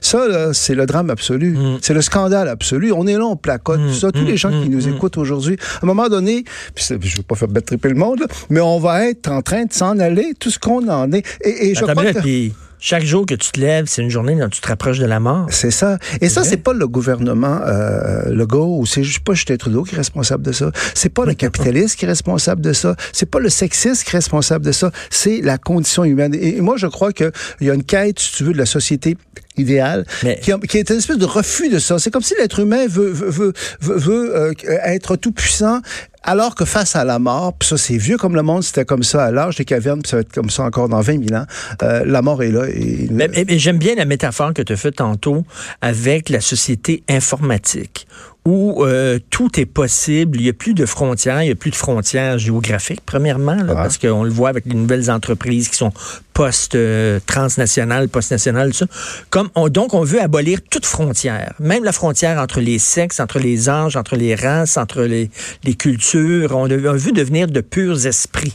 Ça, 0.00 0.52
c'est 0.52 0.74
le 0.74 0.86
drame 0.86 1.10
absolu. 1.10 1.52
Mm. 1.52 1.78
C'est 1.80 1.94
le 1.94 2.02
scandale 2.02 2.48
absolu. 2.48 2.92
On 2.92 3.06
est 3.06 3.16
là, 3.16 3.24
on 3.24 3.36
placote, 3.36 3.80
mm. 3.80 3.92
ça. 3.92 4.12
Tous 4.12 4.24
les 4.24 4.36
gens 4.36 4.50
qui 4.50 4.68
mm. 4.68 4.72
nous 4.72 4.88
écoutent 4.88 5.18
aujourd'hui, 5.18 5.56
à 5.80 5.84
un 5.84 5.86
moment 5.86 6.08
donné, 6.08 6.44
je 6.76 6.94
ne 6.94 6.98
veux 6.98 7.22
pas 7.22 7.34
faire 7.34 7.48
battre 7.48 7.66
triper 7.66 7.88
le 7.88 7.94
monde, 7.96 8.26
mais 8.50 8.60
on 8.60 8.78
va 8.78 9.06
être 9.06 9.30
en 9.30 9.42
train 9.42 9.64
de 9.64 9.72
s'en 9.72 9.98
aller, 9.98 10.34
tout 10.38 10.50
ce 10.50 10.58
qu'on 10.58 10.88
en 10.88 11.10
est. 11.12 11.26
Et, 11.42 11.70
et 11.70 11.74
je 11.74 11.84
crois 11.84 12.12
que... 12.12 12.50
Chaque 12.88 13.04
jour 13.04 13.26
que 13.26 13.34
tu 13.34 13.50
te 13.50 13.58
lèves, 13.58 13.86
c'est 13.88 14.00
une 14.00 14.10
journée 14.10 14.36
dont 14.36 14.48
tu 14.48 14.60
te 14.60 14.68
rapproches 14.68 15.00
de 15.00 15.06
la 15.06 15.18
mort. 15.18 15.48
C'est 15.50 15.72
ça. 15.72 15.98
Et 16.20 16.28
ça, 16.28 16.44
c'est 16.44 16.56
pas 16.56 16.72
le 16.72 16.86
gouvernement 16.86 17.58
euh, 17.66 18.30
Legault 18.30 18.78
ou 18.78 18.86
c'est 18.86 19.02
pas 19.24 19.34
Justin 19.34 19.56
Trudeau 19.56 19.82
qui 19.82 19.96
est 19.96 19.98
responsable 19.98 20.44
de 20.44 20.52
ça. 20.52 20.70
C'est 20.94 21.08
pas 21.08 21.24
le 21.24 21.34
capitaliste 21.34 21.98
qui 21.98 22.04
est 22.04 22.08
responsable 22.08 22.60
de 22.60 22.72
ça. 22.72 22.94
C'est 23.12 23.28
pas 23.28 23.40
le 23.40 23.48
sexiste 23.48 24.04
qui 24.04 24.10
est 24.10 24.18
responsable 24.18 24.64
de 24.64 24.70
ça. 24.70 24.92
C'est 25.10 25.40
la 25.40 25.58
condition 25.58 26.04
humaine. 26.04 26.32
Et 26.40 26.60
moi, 26.60 26.76
je 26.76 26.86
crois 26.86 27.12
qu'il 27.12 27.32
y 27.60 27.70
a 27.70 27.74
une 27.74 27.82
quête, 27.82 28.20
si 28.20 28.36
tu 28.36 28.44
veux, 28.44 28.52
de 28.52 28.58
la 28.58 28.66
société 28.66 29.16
idéale, 29.56 30.06
qui, 30.42 30.52
qui, 30.68 30.78
est 30.78 30.88
une 30.90 30.98
espèce 30.98 31.18
de 31.18 31.24
refus 31.24 31.68
de 31.68 31.80
ça. 31.80 31.98
C'est 31.98 32.12
comme 32.12 32.22
si 32.22 32.34
l'être 32.38 32.60
humain 32.60 32.86
veut, 32.86 33.10
veut, 33.10 33.30
veut, 33.30 33.52
veut 33.80 34.36
euh, 34.36 34.52
être 34.84 35.16
tout 35.16 35.32
puissant 35.32 35.80
alors 36.26 36.54
que 36.54 36.64
face 36.64 36.96
à 36.96 37.04
la 37.04 37.18
mort, 37.18 37.54
puis 37.54 37.68
ça 37.68 37.78
c'est 37.78 37.96
vieux 37.96 38.16
comme 38.16 38.34
le 38.34 38.42
monde, 38.42 38.62
c'était 38.62 38.84
comme 38.84 39.02
ça 39.02 39.24
à 39.24 39.30
l'âge 39.30 39.56
des 39.56 39.64
cavernes, 39.64 40.02
puis 40.02 40.10
ça 40.10 40.16
va 40.16 40.20
être 40.22 40.32
comme 40.32 40.50
ça 40.50 40.64
encore 40.64 40.88
dans 40.88 41.00
20 41.00 41.28
000 41.28 41.40
ans, 41.40 41.46
euh, 41.82 42.02
la 42.04 42.20
mort 42.20 42.42
est 42.42 42.50
là. 42.50 42.66
Et... 42.68 43.08
Mais, 43.10 43.28
mais 43.28 43.58
j'aime 43.58 43.78
bien 43.78 43.94
la 43.94 44.04
métaphore 44.04 44.52
que 44.52 44.62
tu 44.62 44.72
as 44.72 44.76
faite 44.76 44.96
tantôt 44.96 45.44
avec 45.80 46.28
la 46.28 46.40
société 46.40 47.02
informatique, 47.08 48.06
où 48.46 48.84
euh, 48.84 49.18
tout 49.30 49.60
est 49.60 49.66
possible. 49.66 50.38
Il 50.38 50.44
n'y 50.44 50.48
a 50.48 50.52
plus 50.52 50.72
de 50.72 50.86
frontières, 50.86 51.42
il 51.42 51.46
n'y 51.46 51.52
a 51.52 51.56
plus 51.56 51.72
de 51.72 51.76
frontières 51.76 52.38
géographiques, 52.38 53.00
premièrement, 53.04 53.56
là, 53.56 53.74
parce 53.74 53.98
qu'on 53.98 54.22
le 54.22 54.30
voit 54.30 54.48
avec 54.48 54.64
les 54.66 54.74
nouvelles 54.74 55.10
entreprises 55.10 55.68
qui 55.68 55.76
sont 55.76 55.92
post-transnationales, 56.32 58.08
post-nationales, 58.08 58.70
tout 58.70 58.78
ça. 58.78 58.86
Comme 59.30 59.50
on, 59.56 59.68
donc, 59.68 59.94
on 59.94 60.02
veut 60.02 60.22
abolir 60.22 60.60
toute 60.70 60.86
frontière, 60.86 61.54
même 61.58 61.82
la 61.82 61.92
frontière 61.92 62.40
entre 62.40 62.60
les 62.60 62.78
sexes, 62.78 63.18
entre 63.18 63.40
les 63.40 63.68
âges, 63.68 63.96
entre 63.96 64.14
les 64.14 64.36
races, 64.36 64.76
entre 64.76 65.02
les, 65.02 65.28
les 65.64 65.74
cultures. 65.74 66.56
On, 66.56 66.70
on 66.70 66.96
veut 66.96 67.12
devenir 67.12 67.48
de 67.48 67.60
purs 67.60 68.06
esprits. 68.06 68.54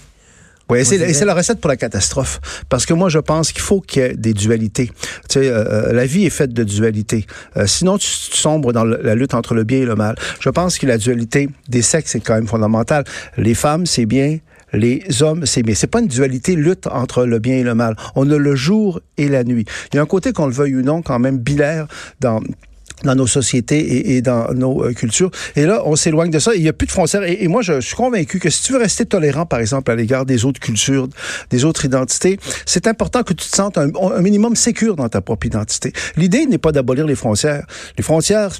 Oui, 0.71 0.85
c'est 0.85 1.25
la 1.25 1.33
recette 1.33 1.59
pour 1.59 1.67
la 1.67 1.75
catastrophe. 1.75 2.39
Parce 2.69 2.85
que 2.85 2.93
moi, 2.93 3.09
je 3.09 3.19
pense 3.19 3.51
qu'il 3.51 3.61
faut 3.61 3.81
qu'il 3.81 4.01
y 4.01 4.05
ait 4.05 4.13
des 4.13 4.33
dualités. 4.33 4.89
Tu 5.27 5.39
sais, 5.39 5.49
euh, 5.49 5.89
euh, 5.89 5.93
la 5.93 6.05
vie 6.05 6.25
est 6.25 6.29
faite 6.29 6.53
de 6.53 6.63
dualités. 6.63 7.25
Euh, 7.57 7.67
sinon, 7.67 7.97
tu, 7.97 8.07
sombres 8.07 8.71
dans 8.71 8.85
la 8.85 9.13
lutte 9.13 9.33
entre 9.33 9.53
le 9.53 9.65
bien 9.65 9.79
et 9.79 9.85
le 9.85 9.95
mal. 9.95 10.15
Je 10.39 10.49
pense 10.49 10.77
que 10.77 10.87
la 10.87 10.97
dualité 10.97 11.49
des 11.67 11.81
sexes 11.81 12.15
est 12.15 12.21
quand 12.21 12.35
même 12.35 12.47
fondamentale. 12.47 13.03
Les 13.35 13.53
femmes, 13.53 13.85
c'est 13.85 14.05
bien. 14.05 14.37
Les 14.71 15.03
hommes, 15.21 15.45
c'est 15.45 15.61
bien. 15.61 15.75
C'est 15.75 15.87
pas 15.87 15.99
une 15.99 16.07
dualité 16.07 16.55
lutte 16.55 16.87
entre 16.87 17.25
le 17.25 17.39
bien 17.39 17.55
et 17.55 17.63
le 17.63 17.75
mal. 17.75 17.97
On 18.15 18.31
a 18.31 18.37
le 18.37 18.55
jour 18.55 19.01
et 19.17 19.27
la 19.27 19.43
nuit. 19.43 19.65
Il 19.91 19.97
y 19.97 19.99
a 19.99 20.01
un 20.01 20.05
côté, 20.05 20.31
qu'on 20.31 20.47
le 20.47 20.53
veuille 20.53 20.77
ou 20.77 20.83
non, 20.83 21.01
quand 21.01 21.19
même 21.19 21.37
bilaire 21.37 21.87
dans 22.21 22.39
dans 23.03 23.15
nos 23.15 23.27
sociétés 23.27 24.15
et, 24.15 24.21
dans 24.21 24.53
nos 24.53 24.83
euh, 24.83 24.93
cultures. 24.93 25.31
Et 25.55 25.65
là, 25.65 25.81
on 25.85 25.95
s'éloigne 25.95 26.31
de 26.31 26.39
ça. 26.39 26.53
Il 26.55 26.61
n'y 26.61 26.69
a 26.69 26.73
plus 26.73 26.87
de 26.87 26.91
frontières. 26.91 27.23
Et, 27.23 27.47
moi, 27.47 27.61
je 27.61 27.79
suis 27.81 27.95
convaincu 27.95 28.39
que 28.39 28.49
si 28.49 28.63
tu 28.63 28.73
veux 28.73 28.79
rester 28.79 29.05
tolérant, 29.05 29.45
par 29.45 29.59
exemple, 29.59 29.91
à 29.91 29.95
l'égard 29.95 30.25
des 30.25 30.45
autres 30.45 30.59
cultures, 30.59 31.07
des 31.49 31.65
autres 31.65 31.85
identités, 31.85 32.39
c'est 32.65 32.87
important 32.87 33.23
que 33.23 33.33
tu 33.33 33.49
te 33.49 33.55
sentes 33.55 33.77
un, 33.77 33.91
minimum 34.21 34.55
sécure 34.55 34.95
dans 34.95 35.09
ta 35.09 35.21
propre 35.21 35.47
identité. 35.47 35.93
L'idée 36.15 36.45
n'est 36.45 36.57
pas 36.57 36.71
d'abolir 36.71 37.07
les 37.07 37.15
frontières. 37.15 37.65
Les 37.97 38.03
frontières, 38.03 38.51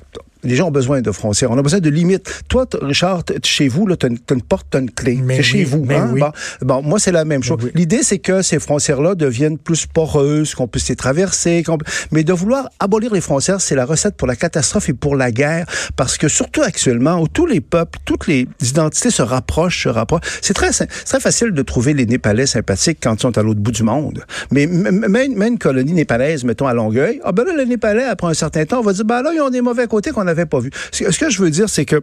les 0.44 0.56
gens 0.56 0.68
ont 0.68 0.72
besoin 0.72 1.02
de 1.02 1.12
frontières. 1.12 1.52
On 1.52 1.58
a 1.58 1.62
besoin 1.62 1.80
de 1.80 1.90
limites. 1.90 2.44
Toi, 2.48 2.66
Richard, 2.82 3.24
chez 3.44 3.68
vous, 3.68 3.88
tu 3.96 4.06
as, 4.06 4.10
une 4.10 4.42
porte, 4.42 4.68
tu 4.72 4.78
une 4.78 4.92
clé. 4.92 5.20
C'est 5.36 5.44
chez 5.44 5.64
vous. 5.64 5.86
Hein? 5.90 6.32
Bon, 6.62 6.82
moi, 6.82 7.00
c'est 7.00 7.12
la 7.12 7.26
même 7.26 7.44
chose. 7.44 7.58
L'idée, 7.76 8.04
c'est 8.04 8.20
que 8.20 8.42
ces 8.42 8.60
frontières-là 8.60 9.16
deviennent 9.16 9.58
plus 9.58 9.86
poreuses, 9.86 10.56
qu'on 10.56 10.68
puisse 10.68 10.90
les 10.90 10.96
traverser. 10.96 11.64
Mais 12.12 12.24
de 12.24 12.34
vouloir 12.34 12.70
abolir 12.80 13.14
les 13.14 13.22
frontières, 13.22 13.62
c'est 13.62 13.76
la 13.76 13.86
recette 13.86 14.16
pour 14.16 14.28
la 14.28 14.36
catastrophe 14.36 14.90
et 14.90 14.94
pour 14.94 15.16
la 15.16 15.32
guerre. 15.32 15.66
Parce 15.96 16.18
que 16.18 16.28
surtout 16.28 16.62
actuellement, 16.62 17.22
où 17.22 17.28
tous 17.28 17.46
les 17.46 17.62
peuples, 17.62 18.00
toutes 18.06 18.28
les 18.28 18.48
identités 18.62 19.12
se 19.12 19.22
rapprochent, 19.22 19.84
se 19.84 19.90
rapprochent, 19.90 20.40
c'est 20.42 20.54
très, 20.54 20.72
très 20.72 21.20
facile 21.20 21.52
de 21.52 21.62
trouver 21.62 21.94
les 21.94 22.06
Népalais 22.06 22.46
sympathiques 22.46 23.00
quand 23.02 23.16
ils 23.16 23.22
sont 23.22 23.38
à 23.38 23.44
l'autre 23.44 23.60
bout 23.60 23.72
du 23.72 23.84
monde. 23.84 24.24
Mais 24.52 24.68
même, 24.68 25.42
une 25.42 25.58
colonie 25.58 25.94
népalaise, 25.94 26.44
mettons, 26.44 26.68
à 26.68 26.74
Longueuil, 26.74 27.20
ah 27.24 27.32
ben 27.32 27.46
là, 27.46 27.54
les 27.56 27.66
Népalais, 27.66 28.04
après 28.04 28.28
un 28.28 28.34
certain 28.34 28.66
temps, 28.66 28.80
on 28.80 28.84
va 28.84 28.94
dire, 28.94 29.06
ben 29.06 29.22
là, 29.22 29.32
ils 29.34 29.42
ont 29.42 29.50
des 29.50 29.62
mauvais 29.62 29.88
côtés 29.88 30.12
qu'on 30.12 30.28
pas 30.46 30.60
vu. 30.60 30.72
Ce 30.92 31.04
que 31.04 31.30
je 31.30 31.42
veux 31.42 31.50
dire, 31.50 31.70
c'est 31.70 31.86
que 31.86 32.02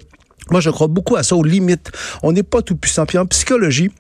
moi, 0.51 0.61
je 0.61 0.71
crois 0.71 0.87
beaucoup 0.87 1.17
à 1.17 1.23
ça, 1.23 1.37
aux 1.37 1.45
limites. 1.45 1.91
On 2.23 2.33
n'est 2.33 2.43
pas 2.43 2.63
tout 2.63 2.77
puissant. 2.77 3.05
Puis 3.07 3.19
en 3.19 3.27
psychologie, 3.27 3.91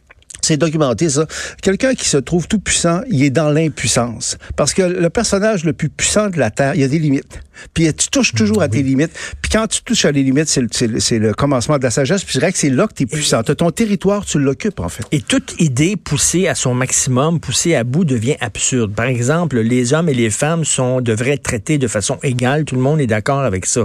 c'est 0.40 0.56
documenté 0.56 1.11
ça. 1.11 1.26
Quelqu'un 1.62 1.94
qui 1.94 2.08
se 2.08 2.16
trouve 2.16 2.49
tout 2.49 2.61
puissant, 2.61 3.00
il 3.11 3.23
est 3.23 3.30
dans 3.30 3.50
l'impuissance. 3.50 4.38
Parce 4.56 4.73
que 4.73 4.82
le 4.82 5.11
personnage 5.11 5.64
le 5.64 5.73
plus 5.73 5.88
puissant 5.88 6.30
de 6.30 6.38
la 6.38 6.50
Terre, 6.50 6.75
il 6.75 6.80
y 6.80 6.85
a 6.85 6.88
des 6.88 6.99
limites. 6.99 7.40
Puis 7.75 7.92
tu 7.92 8.08
touches 8.08 8.32
toujours 8.32 8.62
à 8.62 8.68
tes 8.68 8.82
limites. 8.82 9.12
Puis 9.42 9.48
quand 9.50 9.67
tu 9.67 9.83
touches 9.83 10.05
à 10.05 10.12
les 10.12 10.23
limites, 10.23 10.49
c'est 10.49 10.61
le, 10.61 11.19
le, 11.19 11.35
commencement 11.35 11.78
de 11.78 11.83
la 11.83 11.90
sagesse. 11.90 12.25
Puis 12.25 12.35
je 12.35 12.38
dirais 12.38 12.52
que 12.52 12.59
c'est 12.59 12.71
là 12.71 12.87
que 12.87 12.95
tu 12.95 13.05
es 13.05 13.07
puissant. 13.07 13.40
As 13.40 13.55
ton 13.55 13.71
territoire, 13.71 14.25
tu 14.25 14.38
l'occupes, 14.38 14.81
en 14.81 14.88
fait. 14.88 15.05
Et 15.12 15.21
toute 15.21 15.55
idée 15.61 15.97
poussée 15.97 16.49
à 16.49 16.55
son 16.55 16.75
maximum, 16.75 17.40
poussée 17.40 17.75
à 17.75 17.85
bout, 17.85 18.05
devient 18.05 18.37
absurde. 18.40 18.95
Par 18.95 19.07
exemple, 19.07 19.59
les 19.61 19.93
hommes 19.93 20.09
et 20.09 20.14
les 20.14 20.31
femmes 20.31 20.64
sont 20.64 21.00
devraient 21.00 21.33
être 21.33 21.43
traités 21.43 21.78
de 21.78 21.88
façon 21.88 22.19
égale. 22.23 22.64
Tout 22.64 22.75
le 22.75 22.83
monde 22.83 23.00
est 23.00 23.07
d'accord 23.07 23.40
avec 23.40 23.67
ça. 23.67 23.83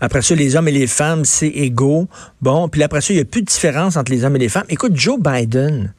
Après 0.00 0.22
ça, 0.22 0.34
les 0.34 0.56
hommes 0.56 0.68
et 0.68 0.72
les 0.72 0.86
femmes, 0.86 1.24
c'est 1.24 1.48
égaux. 1.48 2.08
Bon, 2.42 2.68
puis 2.68 2.82
après 2.82 3.00
ça, 3.00 3.12
il 3.12 3.16
n'y 3.16 3.22
a 3.22 3.24
plus 3.24 3.42
de 3.42 3.46
différence 3.46 3.96
entre 3.96 4.12
les 4.12 4.24
hommes 4.24 4.36
et 4.36 4.40
les 4.40 4.48
femmes. 4.48 4.66
Écoute, 4.68 4.92
Joe 4.96 5.18
Biden, 5.20 5.92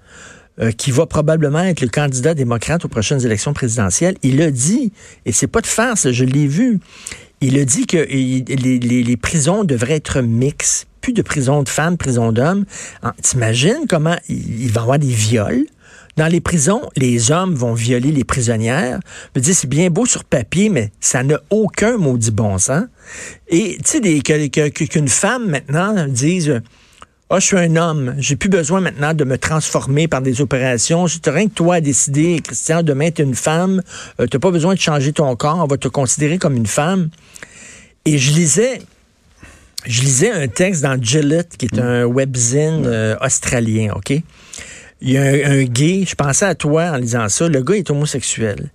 euh, 0.59 0.71
qui 0.71 0.89
va 0.89 1.05
probablement 1.05 1.61
être 1.61 1.81
le 1.81 1.87
candidat 1.87 2.33
démocrate 2.33 2.83
aux 2.83 2.87
prochaines 2.87 3.23
élections 3.23 3.53
présidentielles, 3.53 4.15
il 4.23 4.41
a 4.41 4.49
dit, 4.49 4.91
et 5.25 5.31
c'est 5.31 5.45
pas 5.45 5.61
de 5.61 5.67
farce, 5.67 6.11
je 6.11 6.23
l'ai 6.25 6.47
vu, 6.47 6.79
il 7.41 7.57
a 7.59 7.65
dit 7.65 7.85
que 7.85 7.97
les, 7.97 9.17
prisons 9.17 9.63
devraient 9.63 9.95
être 9.95 10.21
mixtes. 10.21 10.87
Plus 11.01 11.13
de 11.13 11.21
prisons 11.21 11.63
de 11.63 11.69
femmes, 11.69 11.95
prisons 11.97 12.31
d'hommes. 12.31 12.65
T'imagines 13.21 13.85
comment 13.87 14.17
il, 14.27 14.71
va 14.71 14.81
y 14.81 14.83
avoir 14.83 14.99
des 14.99 15.07
viols? 15.07 15.65
Dans 16.17 16.27
les 16.27 16.41
prisons, 16.41 16.81
les 16.95 17.31
hommes 17.31 17.53
vont 17.53 17.73
violer 17.73 18.11
les 18.11 18.23
prisonnières. 18.23 18.99
Je 19.35 19.41
dis, 19.41 19.53
c'est 19.53 19.69
bien 19.69 19.89
beau 19.91 20.07
sur 20.07 20.23
papier, 20.23 20.69
mais 20.69 20.91
ça 20.99 21.21
n'a 21.21 21.39
aucun 21.51 21.97
maudit 21.97 22.31
bon 22.31 22.57
sens. 22.57 22.85
Et 23.47 23.77
tu 23.85 24.01
sais, 24.01 24.71
qu'une 24.71 25.07
femme 25.07 25.47
maintenant 25.47 26.07
dise 26.07 26.61
ah, 27.29 27.39
je 27.39 27.45
suis 27.45 27.57
un 27.57 27.75
homme, 27.75 28.15
j'ai 28.19 28.37
plus 28.37 28.47
besoin 28.47 28.79
maintenant 28.79 29.13
de 29.13 29.25
me 29.25 29.37
transformer 29.37 30.07
par 30.07 30.21
des 30.21 30.39
opérations. 30.39 31.07
C'est 31.07 31.29
rien 31.29 31.49
que 31.49 31.53
toi 31.53 31.75
à 31.75 31.81
décider, 31.81 32.39
Christian, 32.41 32.83
demain 32.83 33.11
tu 33.11 33.21
es 33.21 33.25
une 33.25 33.35
femme, 33.35 33.81
euh, 34.21 34.27
tu 34.27 34.37
n'as 34.37 34.39
pas 34.39 34.51
besoin 34.51 34.75
de 34.75 34.79
changer 34.79 35.11
ton 35.11 35.35
corps, 35.35 35.59
on 35.61 35.67
va 35.67 35.75
te 35.75 35.89
considérer 35.89 36.37
comme 36.37 36.55
une 36.55 36.67
femme. 36.67 37.09
Et 38.05 38.17
je 38.17 38.31
lisais, 38.31 38.81
je 39.85 40.01
lisais 40.01 40.31
un 40.31 40.47
texte 40.47 40.83
dans 40.83 41.01
Gillette, 41.01 41.57
qui 41.57 41.65
est 41.65 41.77
un 41.79 42.05
webzine 42.05 42.85
euh, 42.85 43.17
australien, 43.19 43.91
OK? 43.93 44.11
Il 45.01 45.11
y 45.11 45.17
a 45.17 45.21
un, 45.23 45.63
gay, 45.65 46.05
je 46.07 46.15
pensais 46.15 46.45
à 46.45 46.55
toi 46.55 46.91
en 46.91 46.95
lisant 46.95 47.27
ça, 47.27 47.49
le 47.49 47.61
gars 47.61 47.75
est 47.75 47.91
homosexuel. 47.91 48.71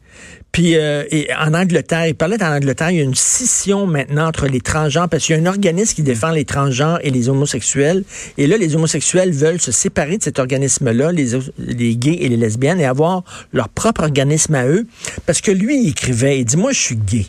Puis 0.52 0.76
euh, 0.76 1.04
en 1.40 1.54
Angleterre, 1.54 2.06
il 2.06 2.14
parlait 2.14 2.42
en 2.42 2.54
Angleterre, 2.54 2.90
il 2.90 2.98
y 2.98 3.00
a 3.00 3.04
une 3.04 3.14
scission 3.14 3.86
maintenant 3.86 4.26
entre 4.26 4.46
les 4.46 4.60
transgenres, 4.60 5.08
parce 5.08 5.24
qu'il 5.24 5.34
y 5.34 5.38
a 5.38 5.42
un 5.42 5.46
organisme 5.46 5.94
qui 5.96 6.02
défend 6.02 6.30
les 6.30 6.44
transgenres 6.44 6.98
et 7.02 7.10
les 7.10 7.30
homosexuels. 7.30 8.04
Et 8.36 8.46
là, 8.46 8.58
les 8.58 8.76
homosexuels 8.76 9.32
veulent 9.32 9.60
se 9.60 9.72
séparer 9.72 10.18
de 10.18 10.22
cet 10.22 10.38
organisme-là, 10.38 11.10
les, 11.10 11.38
les 11.58 11.96
gays 11.96 12.18
et 12.20 12.28
les 12.28 12.36
lesbiennes, 12.36 12.80
et 12.80 12.84
avoir 12.84 13.24
leur 13.54 13.70
propre 13.70 14.02
organisme 14.02 14.54
à 14.54 14.66
eux. 14.66 14.86
Parce 15.24 15.40
que 15.40 15.50
lui, 15.50 15.84
il 15.84 15.88
écrivait, 15.88 16.40
il 16.40 16.44
dit, 16.44 16.58
moi, 16.58 16.72
je 16.72 16.80
suis 16.80 16.96
gay. 16.96 17.26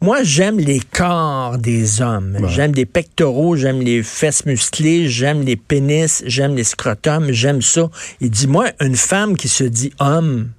Moi, 0.00 0.22
j'aime 0.22 0.60
les 0.60 0.78
corps 0.78 1.58
des 1.58 2.00
hommes. 2.00 2.38
J'aime 2.46 2.70
des 2.70 2.86
pectoraux, 2.86 3.56
j'aime 3.56 3.80
les 3.80 4.04
fesses 4.04 4.46
musclées, 4.46 5.08
j'aime 5.08 5.42
les 5.42 5.56
pénis, 5.56 6.22
j'aime 6.24 6.54
les 6.54 6.62
scrotums, 6.62 7.32
j'aime 7.32 7.60
ça. 7.60 7.90
Il 8.20 8.30
dit, 8.30 8.46
moi, 8.46 8.66
une 8.80 8.94
femme 8.94 9.36
qui 9.36 9.48
se 9.48 9.64
dit 9.64 9.92
homme, 9.98 10.50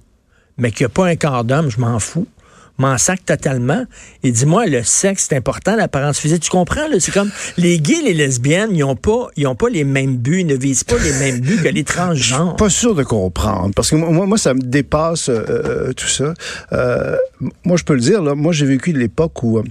mais 0.60 0.70
qui 0.70 0.84
n'a 0.84 0.88
pas 0.88 1.06
un 1.06 1.16
corps 1.16 1.44
d'homme, 1.44 1.70
je 1.70 1.80
m'en 1.80 1.98
fous 1.98 2.26
m'en 2.80 2.98
sac 2.98 3.24
totalement. 3.24 3.84
Et 4.22 4.32
dis-moi, 4.32 4.66
le 4.66 4.82
sexe, 4.82 5.26
c'est 5.28 5.36
important, 5.36 5.76
l'apparence 5.76 6.18
physique. 6.18 6.42
Tu 6.42 6.50
comprends? 6.50 6.86
C'est 6.98 7.12
comme 7.12 7.30
les 7.56 7.78
gays, 7.78 8.02
les 8.02 8.14
lesbiennes, 8.14 8.70
ils 8.72 8.80
n'ont 8.80 8.96
pas, 8.96 9.28
ont 9.44 9.54
pas 9.54 9.68
les 9.68 9.84
mêmes 9.84 10.16
buts, 10.16 10.40
ils 10.40 10.46
ne 10.46 10.56
visent 10.56 10.84
pas 10.84 10.96
les 10.98 11.12
mêmes 11.12 11.40
buts 11.40 11.60
que 11.62 11.68
les 11.68 11.84
transgenres. 11.96 12.56
Pas 12.56 12.70
sûr 12.70 12.94
de 12.94 13.02
comprendre. 13.02 13.72
Parce 13.76 13.90
que 13.90 13.96
moi, 13.96 14.26
moi 14.26 14.38
ça 14.38 14.54
me 14.54 14.60
dépasse 14.60 15.28
euh, 15.28 15.44
euh, 15.48 15.92
tout 15.92 16.08
ça. 16.08 16.32
Euh, 16.72 17.16
moi, 17.64 17.76
je 17.76 17.84
peux 17.84 17.94
le 17.94 18.00
dire, 18.00 18.22
là, 18.22 18.34
moi, 18.34 18.52
j'ai 18.52 18.66
vécu 18.66 18.92
l'époque 18.92 19.42
où 19.42 19.62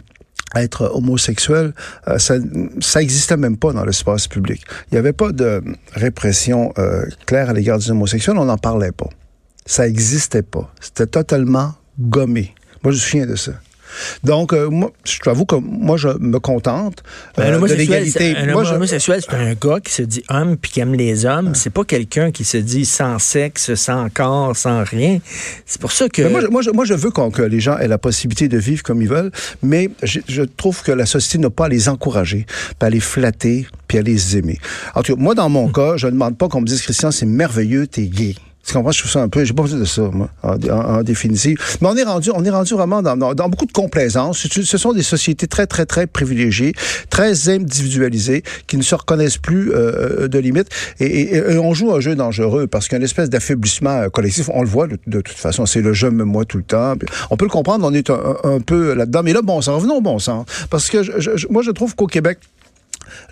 être 0.55 0.91
homosexuel, 0.93 1.74
ça, 2.17 2.36
ça 2.79 3.01
existait 3.01 3.38
même 3.38 3.58
pas 3.58 3.72
dans 3.72 3.86
l'espace 3.86 4.27
public. 4.27 4.63
Il 4.91 4.96
n'y 4.96 4.98
avait 4.98 5.13
pas 5.13 5.31
de 5.31 5.62
répression 5.93 6.74
claire 7.27 7.51
à 7.51 7.53
l'égard 7.53 7.77
des 7.77 7.91
homosexuels, 7.91 8.38
on 8.38 8.46
n'en 8.46 8.58
parlait 8.58 8.91
pas. 8.91 9.10
Ça 9.69 9.88
existait 9.88 10.41
pas. 10.41 10.73
C'était 10.81 11.05
totalement 11.05 11.75
gommé. 11.99 12.55
Moi, 12.83 12.91
je 12.91 12.97
me 12.97 13.01
souviens 13.01 13.27
de 13.27 13.35
ça. 13.35 13.51
Donc, 14.23 14.51
euh, 14.51 14.67
moi, 14.67 14.91
je 15.03 15.19
t'avoue 15.19 15.45
que 15.45 15.57
moi, 15.57 15.95
je 15.95 16.07
me 16.19 16.39
contente 16.39 17.03
ben, 17.38 17.53
euh, 17.53 17.67
de 17.67 17.75
l'égalité. 17.75 18.35
Un 18.35 18.49
homosexuel, 18.49 19.21
c'est 19.21 19.35
un 19.35 19.53
gars 19.53 19.79
qui 19.79 19.93
se 19.93 20.01
dit 20.01 20.23
homme 20.27 20.57
puis 20.57 20.71
qui 20.71 20.79
aime 20.79 20.95
les 20.95 21.27
hommes. 21.27 21.53
C'est 21.53 21.69
pas 21.69 21.83
quelqu'un 21.83 22.31
qui 22.31 22.45
se 22.45 22.57
dit 22.57 22.83
sans 22.83 23.19
sexe, 23.19 23.75
sans 23.75 24.09
corps, 24.09 24.55
sans 24.55 24.83
rien. 24.83 25.19
C'est 25.67 25.79
pour 25.79 25.91
ça 25.91 26.09
que... 26.09 26.23
moi, 26.23 26.41
je, 26.63 26.71
moi, 26.71 26.83
je, 26.83 26.95
veux 26.95 27.11
que 27.11 27.41
les 27.43 27.59
gens 27.59 27.77
aient 27.77 27.88
la 27.88 27.99
possibilité 27.99 28.47
de 28.47 28.57
vivre 28.57 28.81
comme 28.81 29.03
ils 29.03 29.07
veulent, 29.07 29.31
mais 29.61 29.91
je, 30.01 30.19
je 30.27 30.41
trouve 30.41 30.81
que 30.81 30.91
la 30.91 31.05
société 31.05 31.38
n'a 31.38 31.51
pas 31.51 31.65
à 31.65 31.69
les 31.69 31.89
encourager, 31.89 32.47
pas 32.79 32.88
à 32.88 32.89
les 32.89 32.99
flatter, 32.99 33.67
puis 33.88 33.99
à 33.99 34.01
les 34.01 34.35
aimer. 34.35 34.57
En 34.95 35.03
tout 35.03 35.15
cas, 35.15 35.21
moi, 35.21 35.35
dans 35.35 35.49
mon 35.49 35.67
cas, 35.71 35.95
je 35.95 36.07
ne 36.07 36.13
demande 36.13 36.39
pas 36.39 36.47
qu'on 36.47 36.61
me 36.61 36.65
dise, 36.65 36.81
Christian, 36.81 37.11
c'est 37.11 37.27
merveilleux, 37.27 37.85
t'es 37.85 38.07
gay. 38.07 38.33
Tu 38.66 38.74
comprends? 38.74 38.92
Je 38.92 39.00
trouve 39.00 39.12
ça 39.12 39.22
un 39.22 39.30
peu. 39.30 39.44
J'ai 39.44 39.54
pas 39.54 39.63
besoin 39.63 39.80
de 39.80 39.86
ça, 39.86 40.10
moi, 40.12 40.30
en, 40.44 41.01
définitive. 41.01 41.58
Mais 41.82 41.88
on 41.88 41.96
est 41.96 42.04
rendu, 42.04 42.30
on 42.34 42.44
est 42.44 42.50
rendu 42.50 42.74
vraiment 42.74 43.01
dans, 43.01 43.16
dans, 43.16 43.50
beaucoup 43.50 43.66
de 43.66 43.72
complaisance. 43.72 44.46
Ce 44.48 44.78
sont 44.78 44.94
des 44.94 45.04
sociétés 45.04 45.48
très, 45.48 45.66
très, 45.66 45.86
très 45.86 46.08
privilégiées, 46.08 46.74
très 47.10 47.50
individualisées, 47.50 48.44
qui 48.68 48.78
ne 48.78 48.84
se 48.84 48.96
reconnaissent 48.96 49.38
plus 49.38 49.72
euh, 49.74 50.28
de 50.28 50.39
limites. 50.39 50.70
Et, 51.00 51.42
on 51.58 51.74
joue 51.74 51.94
un 51.94 52.00
jeu 52.00 52.16
dangereux 52.16 52.68
parce 52.68 52.88
qu'il 52.88 52.94
y 52.94 52.98
a 52.98 53.00
une 53.00 53.06
espèce 53.06 53.30
d'affaiblissement 53.30 54.01
euh, 54.01 54.10
collectif. 54.10 54.50
On 54.54 54.62
le 54.62 54.70
voit 54.70 54.88
de, 54.88 55.22
toute 55.22 55.30
façon. 55.30 55.66
C'est 55.66 55.82
le 55.82 55.94
jeu 55.94 56.10
moi 56.10 56.46
tout 56.46 56.58
le 56.58 56.63
temps. 56.63 56.94
On 57.30 57.38
peut 57.38 57.46
le 57.46 57.51
comprendre. 57.51 57.86
On 57.88 57.94
est 57.94 58.10
un, 58.10 58.60
peu 58.66 58.94
là-dedans. 58.94 59.22
Mais 59.24 59.34
là, 59.34 59.42
bon 59.42 59.62
sens. 59.62 59.75
Revenons 59.75 59.98
au 59.98 60.01
bon 60.01 60.20
sens. 60.20 60.46
Parce 60.70 60.89
que 60.89 61.51
moi, 61.51 61.62
je 61.63 61.72
trouve 61.72 61.96
qu'au 61.96 62.08
Québec, 62.08 62.39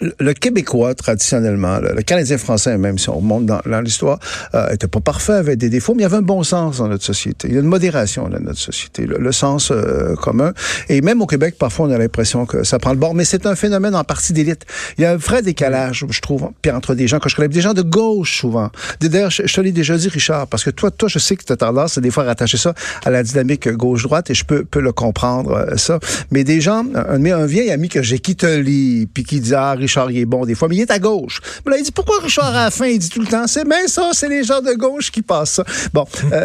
le 0.01 0.33
Québécois, 0.33 0.93
traditionnellement, 0.95 1.79
le, 1.79 2.01
Canadien 2.01 2.37
français, 2.37 2.77
même 2.77 2.97
si 2.97 3.09
on 3.09 3.17
remonte 3.17 3.45
dans, 3.45 3.81
l'histoire, 3.81 4.19
euh, 4.53 4.69
était 4.69 4.87
pas 4.87 4.99
parfait, 4.99 5.33
avait 5.33 5.55
des 5.55 5.69
défauts, 5.69 5.93
mais 5.93 6.01
il 6.01 6.03
y 6.03 6.05
avait 6.05 6.17
un 6.17 6.21
bon 6.21 6.43
sens 6.43 6.77
dans 6.77 6.87
notre 6.87 7.03
société. 7.03 7.47
Il 7.47 7.53
y 7.53 7.57
a 7.57 7.61
une 7.61 7.67
modération 7.67 8.27
dans 8.29 8.39
notre 8.39 8.59
société, 8.59 9.05
le, 9.05 9.31
sens 9.31 9.71
euh, 9.71 10.15
commun. 10.15 10.53
Et 10.89 11.01
même 11.01 11.21
au 11.21 11.27
Québec, 11.27 11.55
parfois, 11.59 11.87
on 11.87 11.91
a 11.91 11.97
l'impression 11.97 12.45
que 12.45 12.63
ça 12.63 12.79
prend 12.79 12.91
le 12.91 12.97
bord, 12.97 13.13
mais 13.13 13.25
c'est 13.25 13.45
un 13.45 13.55
phénomène 13.55 13.95
en 13.95 14.03
partie 14.03 14.33
d'élite. 14.33 14.65
Il 14.97 15.01
y 15.01 15.05
a 15.05 15.11
un 15.11 15.17
vrai 15.17 15.41
décalage, 15.41 16.05
je 16.09 16.21
trouve, 16.21 16.49
puis 16.61 16.71
entre 16.71 16.95
des 16.95 17.07
gens 17.07 17.19
que 17.19 17.29
je 17.29 17.35
connais, 17.35 17.47
des 17.47 17.61
gens 17.61 17.73
de 17.73 17.81
gauche, 17.81 18.39
souvent. 18.39 18.69
D'ailleurs, 19.01 19.31
je, 19.31 19.43
te 19.43 19.61
l'ai 19.61 19.71
déjà 19.71 19.97
dit, 19.97 20.09
Richard, 20.09 20.47
parce 20.47 20.63
que 20.63 20.69
toi, 20.69 20.91
toi, 20.91 21.09
je 21.09 21.19
sais 21.19 21.35
que 21.35 21.43
tu 21.43 21.53
as 21.53 21.57
tendance, 21.57 21.99
des 21.99 22.11
fois, 22.11 22.23
à 22.23 22.27
rattacher 22.27 22.57
ça 22.57 22.73
à 23.05 23.09
la 23.09 23.23
dynamique 23.23 23.69
gauche-droite, 23.69 24.29
et 24.29 24.33
je 24.33 24.45
peux, 24.45 24.63
peux 24.63 24.81
le 24.81 24.91
comprendre, 24.91 25.51
euh, 25.51 25.77
ça. 25.77 25.99
Mais 26.31 26.43
des 26.43 26.61
gens, 26.61 26.85
un, 26.95 27.23
un 27.25 27.45
vieil 27.45 27.71
ami 27.71 27.89
que 27.89 28.01
j'ai 28.01 28.19
qui 28.19 28.35
te 28.35 28.45
lit, 28.45 29.07
puis 29.13 29.23
qui 29.23 29.39
dit, 29.39 29.53
ah, 29.53 29.66
Richard, 29.73 30.11
il 30.11 30.19
est 30.19 30.25
bon 30.25 30.45
des 30.45 30.55
fois, 30.55 30.67
mais 30.67 30.75
il 30.75 30.81
est 30.81 30.91
à 30.91 30.99
gauche. 30.99 31.41
Mais 31.65 31.71
là, 31.71 31.77
il 31.77 31.83
dit, 31.83 31.91
pourquoi 31.91 32.19
Richard 32.21 32.55
à 32.55 32.65
la 32.65 32.71
fin, 32.71 32.85
il 32.85 32.99
dit 32.99 33.09
tout 33.09 33.21
le 33.21 33.27
temps, 33.27 33.47
c'est 33.47 33.67
bien 33.67 33.87
ça, 33.87 34.09
c'est 34.13 34.29
les 34.29 34.43
gens 34.43 34.61
de 34.61 34.73
gauche 34.73 35.11
qui 35.11 35.21
passent 35.21 35.53
ça. 35.53 35.63
Bon, 35.93 36.05
euh, 36.31 36.35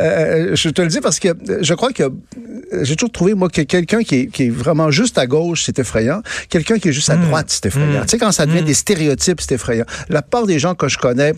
euh, 0.52 0.56
je 0.56 0.68
te 0.68 0.82
le 0.82 0.88
dis 0.88 1.00
parce 1.00 1.18
que 1.18 1.28
je 1.60 1.74
crois 1.74 1.92
que 1.92 2.04
j'ai 2.80 2.96
toujours 2.96 3.12
trouvé, 3.12 3.34
moi, 3.34 3.48
que 3.48 3.62
quelqu'un 3.62 4.02
qui 4.02 4.30
est, 4.38 4.50
vraiment 4.50 4.90
juste 4.90 5.18
à 5.18 5.26
gauche, 5.26 5.64
c'est 5.64 5.78
effrayant. 5.78 6.22
Quelqu'un 6.48 6.78
qui 6.78 6.88
est 6.88 6.92
juste 6.92 7.10
à 7.10 7.16
hmm. 7.16 7.26
droite, 7.26 7.46
c'est 7.48 7.66
effrayant. 7.66 8.00
Hmm. 8.00 8.04
Tu 8.04 8.10
sais, 8.10 8.18
quand 8.18 8.32
ça 8.32 8.46
devient 8.46 8.62
hmm. 8.62 8.66
des 8.66 8.74
stéréotypes, 8.74 9.40
c'est 9.40 9.54
effrayant. 9.54 9.84
La 10.08 10.22
part 10.22 10.46
des 10.46 10.58
gens 10.58 10.74
que 10.74 10.88
je 10.88 10.98
connais, 10.98 11.34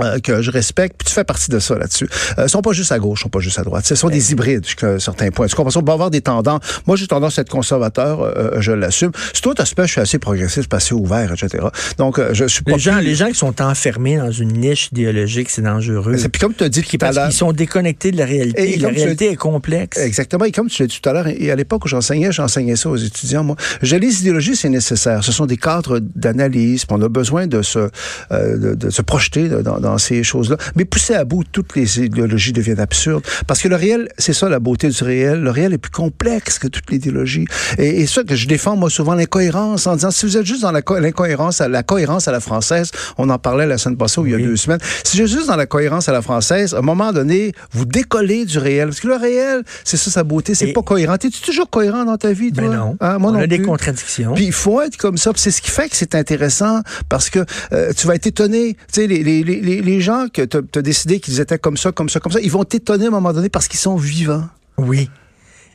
euh, 0.00 0.18
que 0.18 0.42
je 0.42 0.50
respecte, 0.50 0.96
puis 0.98 1.06
tu 1.06 1.14
fais 1.14 1.24
partie 1.24 1.50
de 1.50 1.58
ça 1.58 1.76
là-dessus. 1.76 2.08
Euh, 2.38 2.48
sont 2.48 2.62
pas 2.62 2.72
juste 2.72 2.92
à 2.92 2.98
gauche, 2.98 3.22
sont 3.22 3.28
pas 3.28 3.40
juste 3.40 3.58
à 3.58 3.62
droite. 3.62 3.86
Ce 3.86 3.94
sont 3.94 4.08
des 4.08 4.32
hybrides 4.32 4.64
jusqu'à 4.64 4.98
certains 4.98 5.30
points. 5.30 5.46
Tu 5.46 5.56
comprends? 5.56 5.78
On 5.80 5.84
va 5.84 5.92
avoir 5.92 6.10
des 6.10 6.20
tendances. 6.20 6.60
Moi, 6.86 6.96
j'ai 6.96 7.06
tendance 7.06 7.38
à 7.38 7.42
être 7.42 7.50
conservateur, 7.50 8.20
euh, 8.20 8.32
euh, 8.36 8.60
je 8.60 8.72
l'assume. 8.72 9.12
C'est 9.32 9.42
tout 9.42 9.54
aspect, 9.58 9.86
je 9.86 9.92
suis 9.92 10.00
assez 10.00 10.18
progressiste, 10.18 10.72
assez 10.72 10.94
ouvert, 10.94 11.32
etc. 11.32 11.64
Donc, 11.98 12.20
je 12.32 12.44
suis 12.46 12.62
pas... 12.62 12.72
Les 12.72 12.78
gens, 12.78 12.98
les 12.98 13.14
gens 13.14 13.28
qui 13.28 13.34
sont 13.34 13.60
enfermés 13.62 14.16
dans 14.16 14.30
une 14.30 14.52
niche 14.52 14.88
idéologique, 14.92 15.50
c'est 15.50 15.62
dangereux. 15.62 16.16
C'est 16.16 16.28
puis 16.28 16.40
comme 16.40 16.54
tu 16.54 16.64
as 16.64 16.68
dit, 16.68 16.82
qui 16.82 16.98
parce 16.98 17.18
qu'ils 17.18 17.32
sont 17.32 17.52
déconnectés 17.52 18.10
de 18.10 18.18
la 18.18 18.26
réalité. 18.26 18.74
Et 18.74 18.78
la 18.78 18.88
réalité 18.88 19.30
est 19.30 19.36
complexe. 19.36 19.98
Exactement. 19.98 20.44
Et 20.44 20.52
comme 20.52 20.68
tu 20.68 20.82
l'as 20.82 20.88
dit 20.88 21.00
tout 21.00 21.08
à 21.08 21.12
l'heure, 21.12 21.28
et 21.28 21.50
à 21.50 21.56
l'époque 21.56 21.84
où 21.84 21.88
j'enseignais, 21.88 22.32
j'enseignais 22.32 22.76
ça 22.76 22.90
aux 22.90 22.96
étudiants, 22.96 23.44
moi. 23.44 23.56
Je 23.82 23.96
les 23.96 24.20
idéologies, 24.20 24.56
c'est 24.56 24.68
nécessaire. 24.68 25.24
Ce 25.24 25.32
sont 25.32 25.46
des 25.46 25.56
cadres 25.56 26.00
d'analyse. 26.00 26.84
On 26.90 27.00
a 27.02 27.08
besoin 27.08 27.46
de 27.46 27.62
se, 27.62 27.90
de, 28.30 28.74
de, 28.74 28.90
se 28.90 29.02
projeter 29.02 29.48
dans, 29.48 29.80
dans 29.86 29.98
ces 29.98 30.22
choses-là. 30.22 30.56
Mais 30.74 30.84
pousser 30.84 31.14
à 31.14 31.24
bout, 31.24 31.44
toutes 31.44 31.76
les 31.76 32.00
idéologies 32.00 32.52
deviennent 32.52 32.80
absurdes. 32.80 33.24
Parce 33.46 33.60
que 33.62 33.68
le 33.68 33.76
réel, 33.76 34.08
c'est 34.18 34.32
ça 34.32 34.48
la 34.48 34.58
beauté 34.58 34.88
du 34.88 35.04
réel. 35.04 35.40
Le 35.40 35.50
réel 35.50 35.72
est 35.72 35.78
plus 35.78 35.92
complexe 35.92 36.58
que 36.58 36.68
toute 36.68 36.90
l'idéologie. 36.90 37.46
Et, 37.78 38.00
et 38.00 38.06
ça 38.06 38.24
que 38.24 38.34
je 38.34 38.46
défends, 38.48 38.76
moi, 38.76 38.90
souvent, 38.90 39.14
l'incohérence, 39.14 39.86
en 39.86 39.94
disant, 39.94 40.10
si 40.10 40.26
vous 40.26 40.36
êtes 40.36 40.46
juste 40.46 40.62
dans 40.62 40.72
l'incohérence, 40.72 41.60
la, 41.60 41.82
cohérence 41.82 42.28
à 42.28 42.32
la 42.32 42.40
française, 42.40 42.90
on 43.18 43.30
en 43.30 43.38
parlait 43.38 43.66
la 43.66 43.78
semaine 43.78 43.96
passée 43.96 44.20
ou 44.20 44.26
il 44.26 44.32
y 44.32 44.34
a 44.34 44.38
deux 44.38 44.56
semaines, 44.56 44.80
si 45.04 45.16
vous 45.16 45.22
êtes 45.22 45.30
juste 45.30 45.48
dans 45.48 45.56
la 45.56 45.66
cohérence 45.66 46.08
à 46.08 46.12
la 46.12 46.22
française, 46.22 46.74
à 46.74 46.78
un 46.78 46.82
moment 46.82 47.12
donné, 47.12 47.52
vous 47.72 47.84
décollez 47.84 48.44
du 48.44 48.58
réel. 48.58 48.88
Parce 48.88 49.00
que 49.00 49.08
le 49.08 49.16
réel, 49.16 49.62
c'est 49.84 49.96
ça 49.96 50.10
sa 50.10 50.24
beauté, 50.24 50.54
c'est 50.54 50.72
pas 50.72 50.82
cohérent. 50.82 51.14
Es-tu 51.14 51.40
toujours 51.40 51.70
cohérent 51.70 52.04
dans 52.04 52.16
ta 52.16 52.32
vie, 52.32 52.52
toi? 52.52 52.64
Ben 52.64 52.76
non. 52.76 52.96
Hein? 53.00 53.18
Moi 53.18 53.30
on 53.32 53.34
a 53.36 53.46
des 53.46 53.62
contradictions. 53.62 54.34
Puis 54.34 54.46
il 54.46 54.52
faut 54.52 54.80
être 54.80 54.96
comme 54.96 55.16
ça. 55.16 55.32
c'est 55.36 55.50
ce 55.50 55.60
qui 55.60 55.70
fait 55.70 55.88
que 55.88 55.96
c'est 55.96 56.14
intéressant 56.14 56.80
parce 57.08 57.30
que 57.30 57.40
euh, 57.72 57.92
tu 57.96 58.06
vas 58.06 58.14
être 58.14 58.26
étonné. 58.26 58.76
Tu 58.92 59.00
sais, 59.02 59.06
les, 59.06 59.22
les, 59.22 59.42
les, 59.42 59.75
les 59.82 60.00
gens 60.00 60.26
que 60.32 60.42
tu 60.42 60.56
as, 60.56 60.82
décidé 60.82 61.20
qu'ils 61.20 61.40
étaient 61.40 61.58
comme 61.58 61.76
ça, 61.76 61.92
comme 61.92 62.08
ça, 62.08 62.20
comme 62.20 62.32
ça, 62.32 62.40
ils 62.40 62.50
vont 62.50 62.64
t'étonner 62.64 63.04
à 63.04 63.08
un 63.08 63.12
moment 63.12 63.32
donné 63.32 63.48
parce 63.48 63.68
qu'ils 63.68 63.80
sont 63.80 63.96
vivants. 63.96 64.44
Oui. 64.78 65.08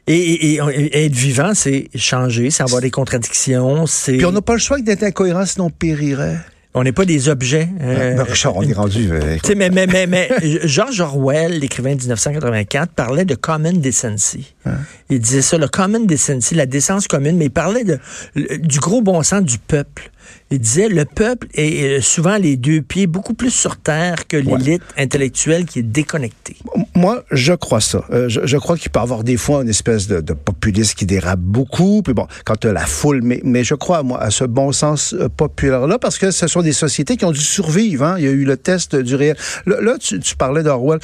Et, 0.08 0.58
être 0.58 1.16
vivant, 1.16 1.54
c'est 1.54 1.90
changer, 1.96 2.50
c'est 2.50 2.64
avoir 2.64 2.82
des 2.82 2.92
contradictions. 2.92 3.86
c'est... 3.86 4.18
Puis 4.18 4.26
on 4.26 4.32
n'a 4.32 4.42
pas 4.42 4.54
le 4.54 4.60
choix 4.60 4.80
d'être 4.82 5.04
incohérent, 5.04 5.46
sinon 5.46 5.66
on 5.66 5.70
périrait. 5.70 6.38
On 6.74 6.84
n'est 6.84 6.94
pas 6.94 7.04
des 7.04 7.28
objets. 7.28 7.68
Euh, 7.82 8.16
ben, 8.16 8.24
Richard, 8.24 8.56
on 8.56 8.62
est 8.62 8.74
rendu. 8.74 9.10
Euh, 9.12 9.38
mais, 9.56 9.70
mais, 9.70 9.88
mais, 9.88 10.08
mais 10.08 10.30
George 10.64 11.02
Orwell, 11.02 11.60
l'écrivain 11.60 11.96
de 11.96 12.02
1984, 12.02 12.94
parlait 12.94 13.26
de 13.26 13.36
common 13.36 13.74
decency. 13.74 14.54
Hein? 14.66 14.78
Il 15.10 15.20
disait 15.20 15.42
ça, 15.42 15.58
le 15.58 15.68
common 15.68 16.00
decency, 16.00 16.56
la 16.56 16.66
décence 16.66 17.08
commune, 17.08 17.36
mais 17.36 17.46
il 17.46 17.52
parlait 17.52 17.84
de, 17.84 18.00
du 18.36 18.80
gros 18.80 19.02
bon 19.02 19.22
sens 19.22 19.44
du 19.44 19.58
peuple. 19.58 20.12
Il 20.52 20.60
disait 20.60 20.90
le 20.90 21.06
peuple 21.06 21.48
est 21.54 22.02
souvent 22.02 22.38
les 22.38 22.58
deux 22.58 22.82
pieds 22.82 23.08
beaucoup 23.08 23.34
plus 23.34 23.52
sur 23.52 23.78
terre 23.78 24.28
que 24.28 24.38
l'élite 24.38 24.82
intellectuelle 24.98 25.66
qui 25.66 25.80
est 25.80 25.84
déconnectée. 25.84 26.58
Moi, 26.94 27.24
je 27.32 27.54
crois 27.54 27.82
ça. 27.82 28.04
Euh, 28.12 28.28
je, 28.28 28.58
crois 28.58 28.78
qu'il 28.78 28.92
peut 28.92 29.00
y 29.00 29.04
avoir 29.04 29.24
des 29.24 29.38
fois 29.38 29.62
une 29.62 29.70
espèce 29.70 30.08
de, 30.08 30.20
de 30.20 30.34
populisme 30.34 30.96
qui 30.96 31.06
dérape 31.06 31.40
beaucoup. 31.40 32.02
Puis 32.04 32.14
bon, 32.14 32.28
quand 32.46 32.58
tu 32.58 32.68
as 32.68 32.74
la 32.74 32.86
foule, 32.86 33.22
mais, 33.24 33.40
mais 33.44 33.64
je 33.64 33.76
crois 33.76 34.04
moi 34.04 34.22
à 34.22 34.30
ce 34.30 34.44
bon 34.44 34.72
sens 34.72 35.14
euh, 35.14 35.30
populaire-là 35.30 35.98
parce 36.00 36.18
que 36.18 36.32
ce 36.32 36.48
sont 36.48 36.62
des 36.62 36.74
sociétés 36.74 37.18
qui 37.18 37.26
ont 37.26 37.32
dû 37.32 37.40
survivre. 37.40 38.04
Hein. 38.04 38.16
Il 38.18 38.26
y 38.26 38.28
a 38.28 38.32
eu 38.32 38.44
le 38.44 38.58
test 38.58 38.96
du 38.96 39.16
réel. 39.16 39.38
Là, 39.66 39.98
tu, 40.00 40.20
tu 40.20 40.36
parlais 40.36 40.64
d'Orwell. 40.64 41.00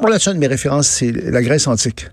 Moi, 0.00 0.10
là-dessus, 0.10 0.30
une 0.30 0.36
de 0.36 0.40
mes 0.40 0.46
références, 0.46 0.88
c'est 0.88 1.12
la 1.12 1.42
Grèce 1.42 1.66
antique. 1.66 2.06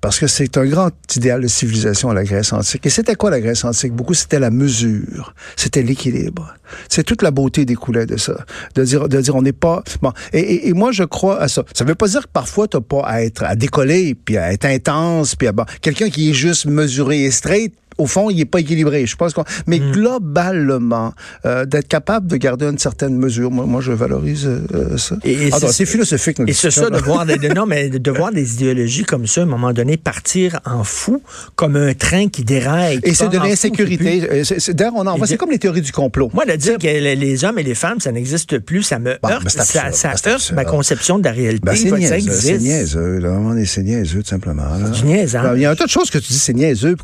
Parce 0.00 0.18
que 0.18 0.26
c'est 0.26 0.56
un 0.56 0.64
grand 0.66 0.90
idéal 1.16 1.42
de 1.42 1.48
civilisation, 1.48 2.12
la 2.12 2.24
Grèce 2.24 2.52
antique. 2.52 2.86
Et 2.86 2.90
c'était 2.90 3.14
quoi 3.14 3.30
la 3.30 3.40
Grèce 3.40 3.64
antique? 3.64 3.92
Beaucoup, 3.92 4.14
c'était 4.14 4.38
la 4.38 4.50
mesure, 4.50 5.34
c'était 5.56 5.82
l'équilibre. 5.82 6.54
C'est 6.88 7.02
toute 7.02 7.22
la 7.22 7.30
beauté 7.30 7.64
découlait 7.64 8.06
de 8.06 8.16
ça. 8.16 8.44
De 8.74 8.84
dire, 8.84 9.08
de 9.08 9.20
dire 9.20 9.34
on 9.34 9.42
n'est 9.42 9.52
pas... 9.52 9.82
Bon, 10.02 10.12
et, 10.32 10.68
et, 10.68 10.72
moi, 10.72 10.92
je 10.92 11.04
crois 11.04 11.40
à 11.40 11.48
ça. 11.48 11.64
Ça 11.74 11.84
veut 11.84 11.94
pas 11.94 12.08
dire 12.08 12.22
que 12.22 12.32
parfois, 12.32 12.68
t'as 12.68 12.80
pas 12.80 13.02
à 13.04 13.22
être, 13.22 13.42
à 13.42 13.56
décoller, 13.56 14.14
puis 14.14 14.36
à 14.36 14.52
être 14.52 14.66
intense, 14.66 15.34
puis 15.34 15.48
à... 15.48 15.52
Bon, 15.52 15.64
quelqu'un 15.80 16.10
qui 16.10 16.30
est 16.30 16.34
juste 16.34 16.66
mesuré 16.66 17.24
et 17.24 17.30
straight, 17.30 17.74
au 17.98 18.06
fond, 18.06 18.30
il 18.30 18.40
est 18.40 18.44
pas 18.44 18.60
équilibré. 18.60 19.06
Je 19.06 19.16
pense 19.16 19.34
qu'on, 19.34 19.44
mais 19.66 19.78
mm. 19.78 19.92
globalement, 19.92 21.12
euh, 21.44 21.64
d'être 21.66 21.88
capable 21.88 22.28
de 22.28 22.36
garder 22.36 22.66
une 22.66 22.78
certaine 22.78 23.16
mesure, 23.16 23.50
moi, 23.50 23.66
moi 23.66 23.80
je 23.80 23.92
valorise 23.92 24.46
euh, 24.46 24.96
ça. 24.96 25.16
Et, 25.24 25.50
c'est 25.70 25.86
philosophique. 25.86 26.38
Et 26.46 26.52
c'est 26.52 26.70
ça 26.70 26.90
de 26.90 26.98
voir 26.98 27.26
des, 27.26 27.36
non, 27.50 27.66
mais 27.66 27.88
de 27.90 28.10
voir 28.10 28.32
des 28.32 28.54
idéologies 28.54 29.04
comme 29.04 29.26
ça, 29.26 29.40
à 29.42 29.44
un 29.44 29.46
moment 29.46 29.72
donné, 29.72 29.96
partir 29.96 30.60
en 30.64 30.84
fou, 30.84 31.22
comme 31.56 31.76
un 31.76 31.94
train 31.94 32.28
qui 32.28 32.44
déraille. 32.44 33.00
et 33.02 33.14
c'est 33.14 33.28
de 33.28 33.38
l'insécurité. 33.38 34.28
Euh, 34.30 34.72
d'ailleurs, 34.72 34.94
on 34.96 35.06
en 35.06 35.16
voit. 35.16 35.26
C'est 35.26 35.36
comme 35.36 35.50
les 35.50 35.58
théories 35.58 35.82
du 35.82 35.92
complot. 35.92 36.30
Moi, 36.32 36.46
de 36.46 36.56
dire 36.56 36.78
que 36.78 36.86
les 36.86 37.44
hommes 37.44 37.58
et 37.58 37.62
les 37.62 37.74
femmes, 37.74 38.00
ça 38.00 38.12
n'existe 38.12 38.58
plus, 38.58 38.82
ça 38.82 38.98
me 38.98 39.18
heurte. 39.26 39.48
Ça, 39.48 39.92
ça 39.92 40.12
heurte 40.26 40.52
ma 40.52 40.64
conception 40.64 41.18
de 41.18 41.24
la 41.24 41.32
réalité. 41.32 41.64
Ben, 41.64 41.76
c'est 41.76 41.90
niaiseux. 41.90 42.32
C'est 42.32 42.58
niaiseux. 42.58 43.18
Là. 43.18 43.38
C'est 43.64 43.82
niaiseux, 43.82 44.22
tout 44.22 44.28
simplement. 44.28 44.64
C'est 44.94 45.04
niaiseux. 45.04 45.38
Il 45.56 45.62
y 45.62 45.66
a 45.66 45.70
un 45.70 45.76
tas 45.76 45.86
de 45.86 45.90
choses 45.90 46.10
que 46.10 46.18
tu 46.18 46.32
dis, 46.32 46.38
c'est 46.38 46.54
niaiseux. 46.54 46.96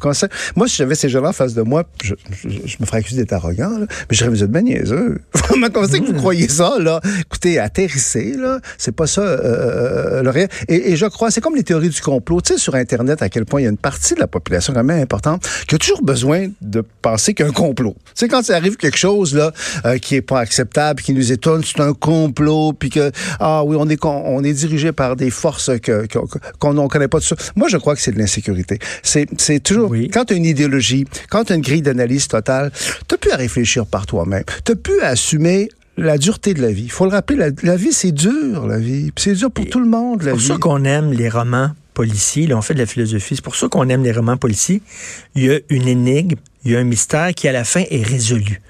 Moi, 0.57 0.67
j'avais 0.85 0.95
ces 0.97 1.09
gens-là 1.09 1.31
en 1.31 1.33
face 1.33 1.55
de 1.55 1.63
moi, 1.63 1.85
je, 2.03 2.13
me 2.79 2.85
ferais 2.85 2.99
accuser 2.99 3.23
d'être 3.23 3.33
arrogant, 3.33 3.71
mais 3.79 3.87
je 4.11 4.19
serais 4.19 4.29
vous 4.35 4.45
êtes 4.45 4.51
bien 4.51 4.61
niaiseux. 4.61 5.19
Comment 5.49 5.69
que 5.69 5.79
vous 5.79 6.13
hmm. 6.13 6.17
croyez 6.17 6.49
ça, 6.49 6.75
là? 6.79 7.01
Écoutez, 7.21 7.59
atterrissez, 7.59 8.35
là. 8.37 8.61
C'est 8.77 8.95
pas 8.95 9.07
ça, 9.07 9.23
euh, 9.23 9.39
euh, 9.43 10.23
le 10.23 10.31
réel. 10.31 10.49
Et, 10.69 10.97
je 10.97 11.07
crois, 11.07 11.31
c'est 11.31 11.41
comme 11.41 11.55
les 11.55 11.63
théories 11.63 11.89
du 11.89 12.01
complot. 12.01 12.41
Tu 12.43 12.53
sais, 12.53 12.59
sur 12.59 12.75
Internet, 12.75 13.23
à 13.23 13.31
quel 13.31 13.47
point 13.47 13.61
il 13.61 13.65
y 13.65 13.67
a 13.67 13.71
une 13.71 13.79
partie 13.79 14.15
de 14.15 14.21
la 14.21 14.27
population 14.27 14.75
quand 14.75 14.85
même 14.85 15.01
importante 15.01 15.49
qui 15.67 15.75
a 15.75 15.79
toujours 15.79 16.03
besoin 16.03 16.49
de 16.61 16.85
penser 17.01 17.33
qu'il 17.33 17.47
y 17.47 17.49
a 17.49 17.51
un 17.51 17.55
complot. 17.55 17.95
Tu 18.07 18.13
sais, 18.15 18.29
quand 18.29 18.43
ça 18.43 18.57
arrive 18.57 18.77
quelque 18.77 18.99
chose, 18.99 19.35
là, 19.35 19.53
euh, 19.87 19.97
qui 19.97 20.17
est 20.17 20.23
pas 20.23 20.41
acceptable, 20.41 21.01
qui 21.03 21.15
nous 21.15 21.33
étonne, 21.33 21.63
c'est 21.65 21.81
un 21.81 21.95
complot, 21.95 22.75
puis 22.75 22.91
que, 22.91 23.11
ah 23.41 23.65
oui, 23.65 23.77
on 23.79 23.89
est, 23.89 24.05
on, 24.05 24.45
est 24.45 24.53
dirigé 24.53 24.93
par 24.93 25.17
des 25.17 25.31
forces 25.31 25.71
qu'on 26.61 26.75
ne 26.75 26.89
connaît 26.89 27.09
pas 27.09 27.19
de 27.19 27.25
ça. 27.25 27.37
Moi, 27.57 27.69
je 27.69 27.79
crois 27.79 27.95
que 27.95 28.03
c'est 28.03 28.13
de 28.13 28.19
l'insécurité. 28.19 28.79
C'est 29.03 29.61
toujours, 29.63 29.95
quand 30.13 30.27
tu 30.27 30.35
as 30.35 30.37
une 30.37 30.45
idéologie, 30.45 30.74
quand 31.31 31.45
tu 31.45 31.53
as 31.53 31.57
une 31.57 31.63
grille 31.63 31.83
d'analyse 31.83 32.29
totale, 32.29 32.73
tu 33.09 33.17
plus 33.17 33.31
à 33.31 33.37
réfléchir 33.37 33.87
par 33.87 34.07
toi-même. 34.07 34.45
Tu 34.65 34.77
plus 34.77 35.01
à 35.01 35.09
assumer 35.09 35.69
la 35.97 36.19
dureté 36.19 36.55
de 36.55 36.63
la 36.63 36.73
vie. 36.73 36.85
Il 36.85 36.91
faut 36.91 37.05
le 37.05 37.11
rappeler, 37.11 37.51
la, 37.63 37.77
vie, 37.77 37.93
c'est 37.93 38.13
dur, 38.13 38.67
la 38.67 38.79
vie. 38.79 39.13
C'est 39.17 39.35
dur 39.35 39.51
pour 39.51 39.67
tout 39.67 39.81
le 39.81 39.87
monde, 39.87 40.23
la 40.23 40.33
vie. 40.33 40.41
C'est 40.41 40.49
pour 40.49 40.57
ça 40.57 40.61
qu'on 40.61 40.85
aime 40.85 41.13
les 41.13 41.29
romans 41.29 41.71
policiers. 41.95 42.47
Là, 42.47 42.57
on 42.57 42.63
fait 42.63 42.75
de 42.75 42.81
la 42.81 42.87
philosophie. 42.87 43.37
C'est 43.37 43.45
pour 43.45 43.57
ça 43.57 43.69
qu'on 43.69 43.89
aime 43.89 44.03
les 44.03 44.13
romans 44.13 44.37
policiers. 44.37 44.83
Il 45.35 45.45
y 45.45 45.51
a 45.51 45.59
une 45.69 45.89
énigme, 45.89 46.37
il 46.65 46.73
y 46.73 46.77
a 46.77 46.81
un 46.81 46.85
mystère 46.85 47.33
qui, 47.35 47.49
à 47.49 47.53
la 47.53 47.65
fin, 47.65 47.85
est 47.91 48.03
résolu. 48.03 48.61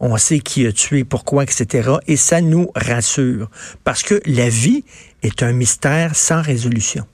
On 0.00 0.16
sait 0.16 0.40
qui 0.40 0.66
a 0.66 0.72
tué, 0.72 1.04
pourquoi, 1.04 1.44
etc. 1.44 1.90
Et 2.08 2.16
ça 2.16 2.40
nous 2.40 2.68
rassure. 2.74 3.48
Parce 3.84 4.02
que 4.02 4.20
la 4.26 4.48
vie 4.48 4.82
est 5.22 5.44
un 5.44 5.52
mystère 5.52 6.16
sans 6.16 6.42
résolution. 6.42 7.06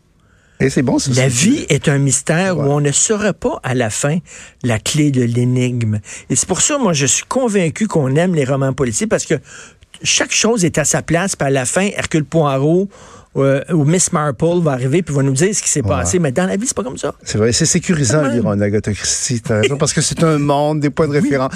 Et 0.60 0.70
c'est 0.70 0.82
bon, 0.82 0.96
La 1.14 1.28
vie 1.28 1.66
est 1.68 1.88
un 1.88 1.98
mystère 1.98 2.58
où 2.58 2.62
on 2.62 2.80
ne 2.80 2.90
saura 2.90 3.32
pas 3.32 3.60
à 3.62 3.74
la 3.74 3.90
fin 3.90 4.18
la 4.64 4.80
clé 4.80 5.12
de 5.12 5.22
l'énigme. 5.22 6.00
Et 6.30 6.36
c'est 6.36 6.48
pour 6.48 6.62
ça, 6.62 6.78
moi, 6.78 6.92
je 6.92 7.06
suis 7.06 7.24
convaincu 7.24 7.86
qu'on 7.86 8.16
aime 8.16 8.34
les 8.34 8.44
romans 8.44 8.72
policiers 8.72 9.06
parce 9.06 9.24
que 9.24 9.34
chaque 10.02 10.32
chose 10.32 10.64
est 10.64 10.78
à 10.78 10.84
sa 10.84 11.02
place, 11.02 11.36
puis 11.36 11.46
à 11.46 11.50
la 11.50 11.64
fin, 11.64 11.88
Hercule 11.96 12.24
Poirot 12.24 12.88
où, 13.34 13.84
Miss 13.84 14.12
Marple 14.12 14.60
va 14.62 14.72
arriver 14.72 15.02
puis 15.02 15.14
va 15.14 15.22
nous 15.22 15.32
dire 15.32 15.54
ce 15.54 15.62
qui 15.62 15.68
s'est 15.68 15.82
passé. 15.82 16.18
Mais 16.18 16.32
dans 16.32 16.46
la 16.46 16.56
vie, 16.56 16.66
c'est 16.66 16.76
pas 16.76 16.82
comme 16.82 16.98
ça. 16.98 17.14
C'est 17.22 17.38
vrai, 17.38 17.52
c'est 17.52 17.66
sécurisant 17.66 18.22
de 18.22 18.28
lire 18.30 18.46
un 18.46 18.60
Agatha 18.60 18.92
Christie, 18.92 19.42
parce 19.78 19.92
que 19.92 20.00
c'est 20.00 20.22
un 20.24 20.38
monde, 20.38 20.80
des 20.80 20.90
points 20.90 21.08
de 21.08 21.12
référence. 21.12 21.52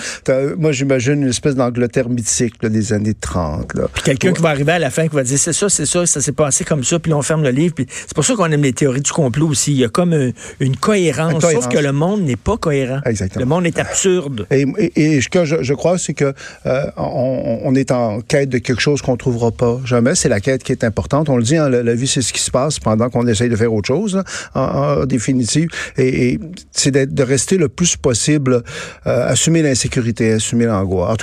Moi, 0.59 0.73
j'imagine 0.73 1.23
une 1.23 1.29
espèce 1.29 1.55
d'Angleterre 1.55 2.09
mythique 2.09 2.65
des 2.65 2.93
années 2.93 3.15
30. 3.15 3.73
Puis 3.93 4.03
quelqu'un 4.03 4.33
qui 4.33 4.43
va 4.43 4.51
arriver 4.51 4.73
à 4.73 4.79
la 4.79 4.91
fin 4.91 5.09
qui 5.09 5.15
va 5.15 5.23
dire 5.23 5.39
c'est 5.39 5.53
ça, 5.53 5.69
c'est 5.69 5.87
ça, 5.87 6.07
ça 6.07 6.21
s'est 6.21 6.33
passé 6.33 6.65
comme 6.65 6.85
ça, 6.85 6.99
puis 6.99 7.13
on 7.13 7.23
ferme 7.23 7.43
le 7.43 7.51
livre. 7.51 7.75
Puis 7.75 7.87
c'est 7.89 8.15
pour 8.15 8.25
ça 8.25 8.35
qu'on 8.35 8.51
aime 8.51 8.63
les 8.63 8.73
théories 8.73 9.01
du 9.01 9.13
complot 9.13 9.49
aussi. 9.49 9.73
Il 9.73 9.79
y 9.79 9.85
a 9.85 9.89
comme 9.89 10.33
une, 10.61 10.77
cohérence, 10.77 11.43
sauf 11.43 11.69
que 11.69 11.79
le 11.79 11.93
monde 11.93 12.23
n'est 12.23 12.37
pas 12.37 12.57
cohérent. 12.57 13.01
Exactement. 13.05 13.45
Le 13.45 13.49
monde 13.49 13.67
est 13.67 13.79
absurde. 13.79 14.47
Et, 14.51 14.67
et, 14.97 15.21
ce 15.21 15.29
que 15.29 15.45
je, 15.45 15.75
crois, 15.75 15.99
c'est 15.99 16.15
que 16.15 16.33
euh, 16.67 16.85
on, 16.97 17.75
est 17.75 17.91
en 17.91 18.21
quête 18.21 18.49
de 18.49 18.59
quelque 18.59 18.81
chose 18.81 19.03
qu'on 19.03 19.17
trouvera 19.17 19.51
pas 19.51 19.81
jamais. 19.85 20.15
C'est 20.15 20.29
la 20.29 20.41
quête 20.41 20.63
qui 20.63 20.73
est 20.73 20.85
importante. 20.85 21.29
On 21.29 21.37
le 21.37 21.43
dit, 21.43 21.57
hein, 21.65 21.69
la, 21.69 21.95
vie, 21.95 22.07
c'est 22.07 22.23
ce 22.23 22.33
qui 22.33 22.41
se 22.41 22.51
passe 22.51 22.79
pendant 22.79 23.09
qu'on 23.11 23.27
essaye 23.27 23.49
de 23.49 23.57
faire 23.57 23.73
autre 23.73 23.89
chose, 23.89 24.23
en, 24.55 25.05
définitive. 25.05 25.69
Et, 25.97 26.39
c'est 26.73 26.93
de 26.93 27.23
rester 27.23 27.57
le 27.57 27.69
plus 27.69 27.97
possible, 27.97 28.63
euh, 29.07 29.29
assumer 29.29 29.63
l'insécurité, 29.63 30.33
assumer 30.33 30.67
l'angoisse. 30.67 31.19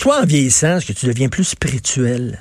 Toi, 0.00 0.20
en 0.22 0.26
vieillissant, 0.26 0.78
est-ce 0.78 0.86
que 0.86 0.92
tu 0.92 1.06
deviens 1.06 1.28
plus 1.28 1.44
spirituel? 1.44 2.38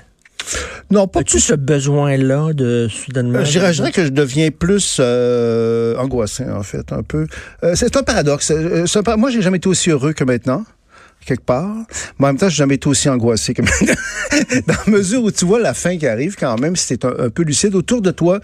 Non, 0.91 1.07
pas 1.07 1.19
As-tu 1.19 1.39
ce 1.39 1.53
besoin-là 1.53 2.53
de 2.53 2.87
soudainement? 2.89 3.43
Je 3.43 3.51
dirais, 3.51 3.91
que 3.91 4.05
je 4.05 4.09
deviens 4.09 4.49
plus 4.51 4.97
euh, 4.99 5.97
angoissé, 5.97 6.45
en 6.49 6.63
fait, 6.63 6.93
un 6.93 7.03
peu. 7.03 7.27
Euh, 7.63 7.73
c'est 7.75 7.97
un 7.97 8.03
paradoxe. 8.03 8.51
moi, 9.17 9.29
j'ai 9.29 9.41
jamais 9.41 9.57
été 9.57 9.67
aussi 9.67 9.89
heureux 9.89 10.13
que 10.13 10.23
maintenant 10.23 10.63
quelque 11.27 11.45
part. 11.45 11.75
Mais 12.17 12.25
en 12.25 12.29
même 12.29 12.37
temps, 12.37 12.49
je 12.49 12.53
n'ai 12.53 12.57
jamais 12.57 12.75
été 12.75 12.87
aussi 12.87 13.09
angoissé 13.09 13.53
que 13.53 13.61
Dans 14.67 14.75
la 14.85 14.91
mesure 14.91 15.23
où 15.23 15.31
tu 15.31 15.45
vois 15.45 15.59
la 15.59 15.73
fin 15.73 15.97
qui 15.97 16.07
arrive 16.07 16.35
quand 16.39 16.57
même, 16.59 16.75
si 16.75 16.97
tu 16.97 17.05
es 17.05 17.05
un, 17.05 17.29
peu 17.29 17.43
lucide 17.43 17.75
autour 17.75 18.01
de 18.01 18.11
toi, 18.11 18.39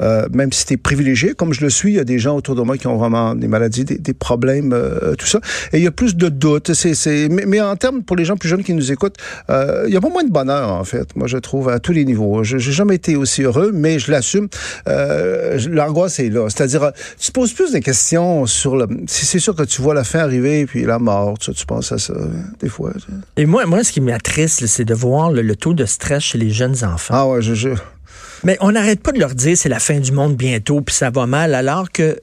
euh, 0.00 0.26
même 0.32 0.52
si 0.52 0.64
tu 0.64 0.74
es 0.74 0.76
privilégié, 0.76 1.34
comme 1.34 1.52
je 1.52 1.60
le 1.62 1.70
suis, 1.70 1.90
il 1.90 1.96
y 1.96 2.00
a 2.00 2.04
des 2.04 2.18
gens 2.18 2.36
autour 2.36 2.54
de 2.54 2.62
moi 2.62 2.76
qui 2.78 2.86
ont 2.86 2.96
vraiment 2.96 3.34
des 3.34 3.48
maladies, 3.48 3.84
des, 3.84 4.14
problèmes, 4.14 4.72
euh, 4.72 5.14
tout 5.16 5.26
ça. 5.26 5.40
Et 5.72 5.78
il 5.78 5.84
y 5.84 5.86
a 5.86 5.90
plus 5.90 6.14
de 6.14 6.28
doutes. 6.28 6.72
C'est, 6.72 7.28
mais, 7.28 7.46
mais, 7.46 7.60
en 7.60 7.74
termes, 7.76 8.02
pour 8.02 8.16
les 8.16 8.24
gens 8.24 8.36
plus 8.36 8.48
jeunes 8.48 8.62
qui 8.62 8.74
nous 8.74 8.92
écoutent, 8.92 9.16
euh, 9.50 9.84
il 9.88 9.92
y 9.92 9.96
a 9.96 10.00
pas 10.00 10.08
moins 10.08 10.24
de 10.24 10.30
bonheur, 10.30 10.70
en 10.70 10.84
fait. 10.84 11.16
Moi, 11.16 11.26
je 11.26 11.38
trouve, 11.38 11.68
à 11.68 11.80
tous 11.80 11.92
les 11.92 12.04
niveaux. 12.04 12.44
Je 12.44 12.56
n'ai 12.56 12.62
jamais 12.62 12.94
été 12.94 13.16
aussi 13.16 13.42
heureux, 13.42 13.72
mais 13.72 13.98
je 13.98 14.10
l'assume. 14.10 14.48
Euh, 14.88 15.58
l'angoisse 15.68 16.20
est 16.20 16.30
là. 16.30 16.48
C'est-à-dire, 16.48 16.92
tu 17.18 17.28
te 17.28 17.32
poses 17.32 17.52
plus 17.52 17.72
de 17.72 17.78
questions 17.78 18.46
sur 18.46 18.76
le... 18.76 18.86
C'est 19.06 19.38
sûr 19.38 19.54
que 19.54 19.64
tu 19.64 19.82
vois 19.82 19.94
la 19.94 20.04
fin 20.04 20.20
arriver, 20.20 20.66
puis 20.66 20.84
la 20.84 20.98
mort, 20.98 21.38
tu 21.38 21.66
penses 21.66 21.92
à 21.92 21.98
ça 21.98 22.14
des 22.58 22.68
fois. 22.68 22.92
Et 23.36 23.46
moi, 23.46 23.66
moi 23.66 23.84
ce 23.84 23.92
qui 23.92 24.00
m'attriste, 24.00 24.66
c'est 24.66 24.84
de 24.84 24.94
voir 24.94 25.30
le, 25.30 25.56
taux 25.56 25.74
de 25.74 25.84
stress 25.84 26.22
chez 26.22 26.38
les 26.38 26.50
jeunes 26.50 26.84
enfants. 26.84 27.14
Ah 27.14 27.28
ouais, 27.28 27.42
je... 27.42 27.74
Mais 28.42 28.56
on 28.60 28.72
n'arrête 28.72 29.02
pas 29.02 29.12
de 29.12 29.18
leur 29.18 29.34
dire 29.34 29.56
c'est 29.56 29.68
la 29.68 29.80
fin 29.80 30.00
du 30.00 30.12
monde 30.12 30.34
bientôt, 30.34 30.80
puis 30.80 30.94
ça 30.94 31.10
va 31.10 31.26
mal, 31.26 31.54
alors 31.54 31.90
que, 31.92 32.18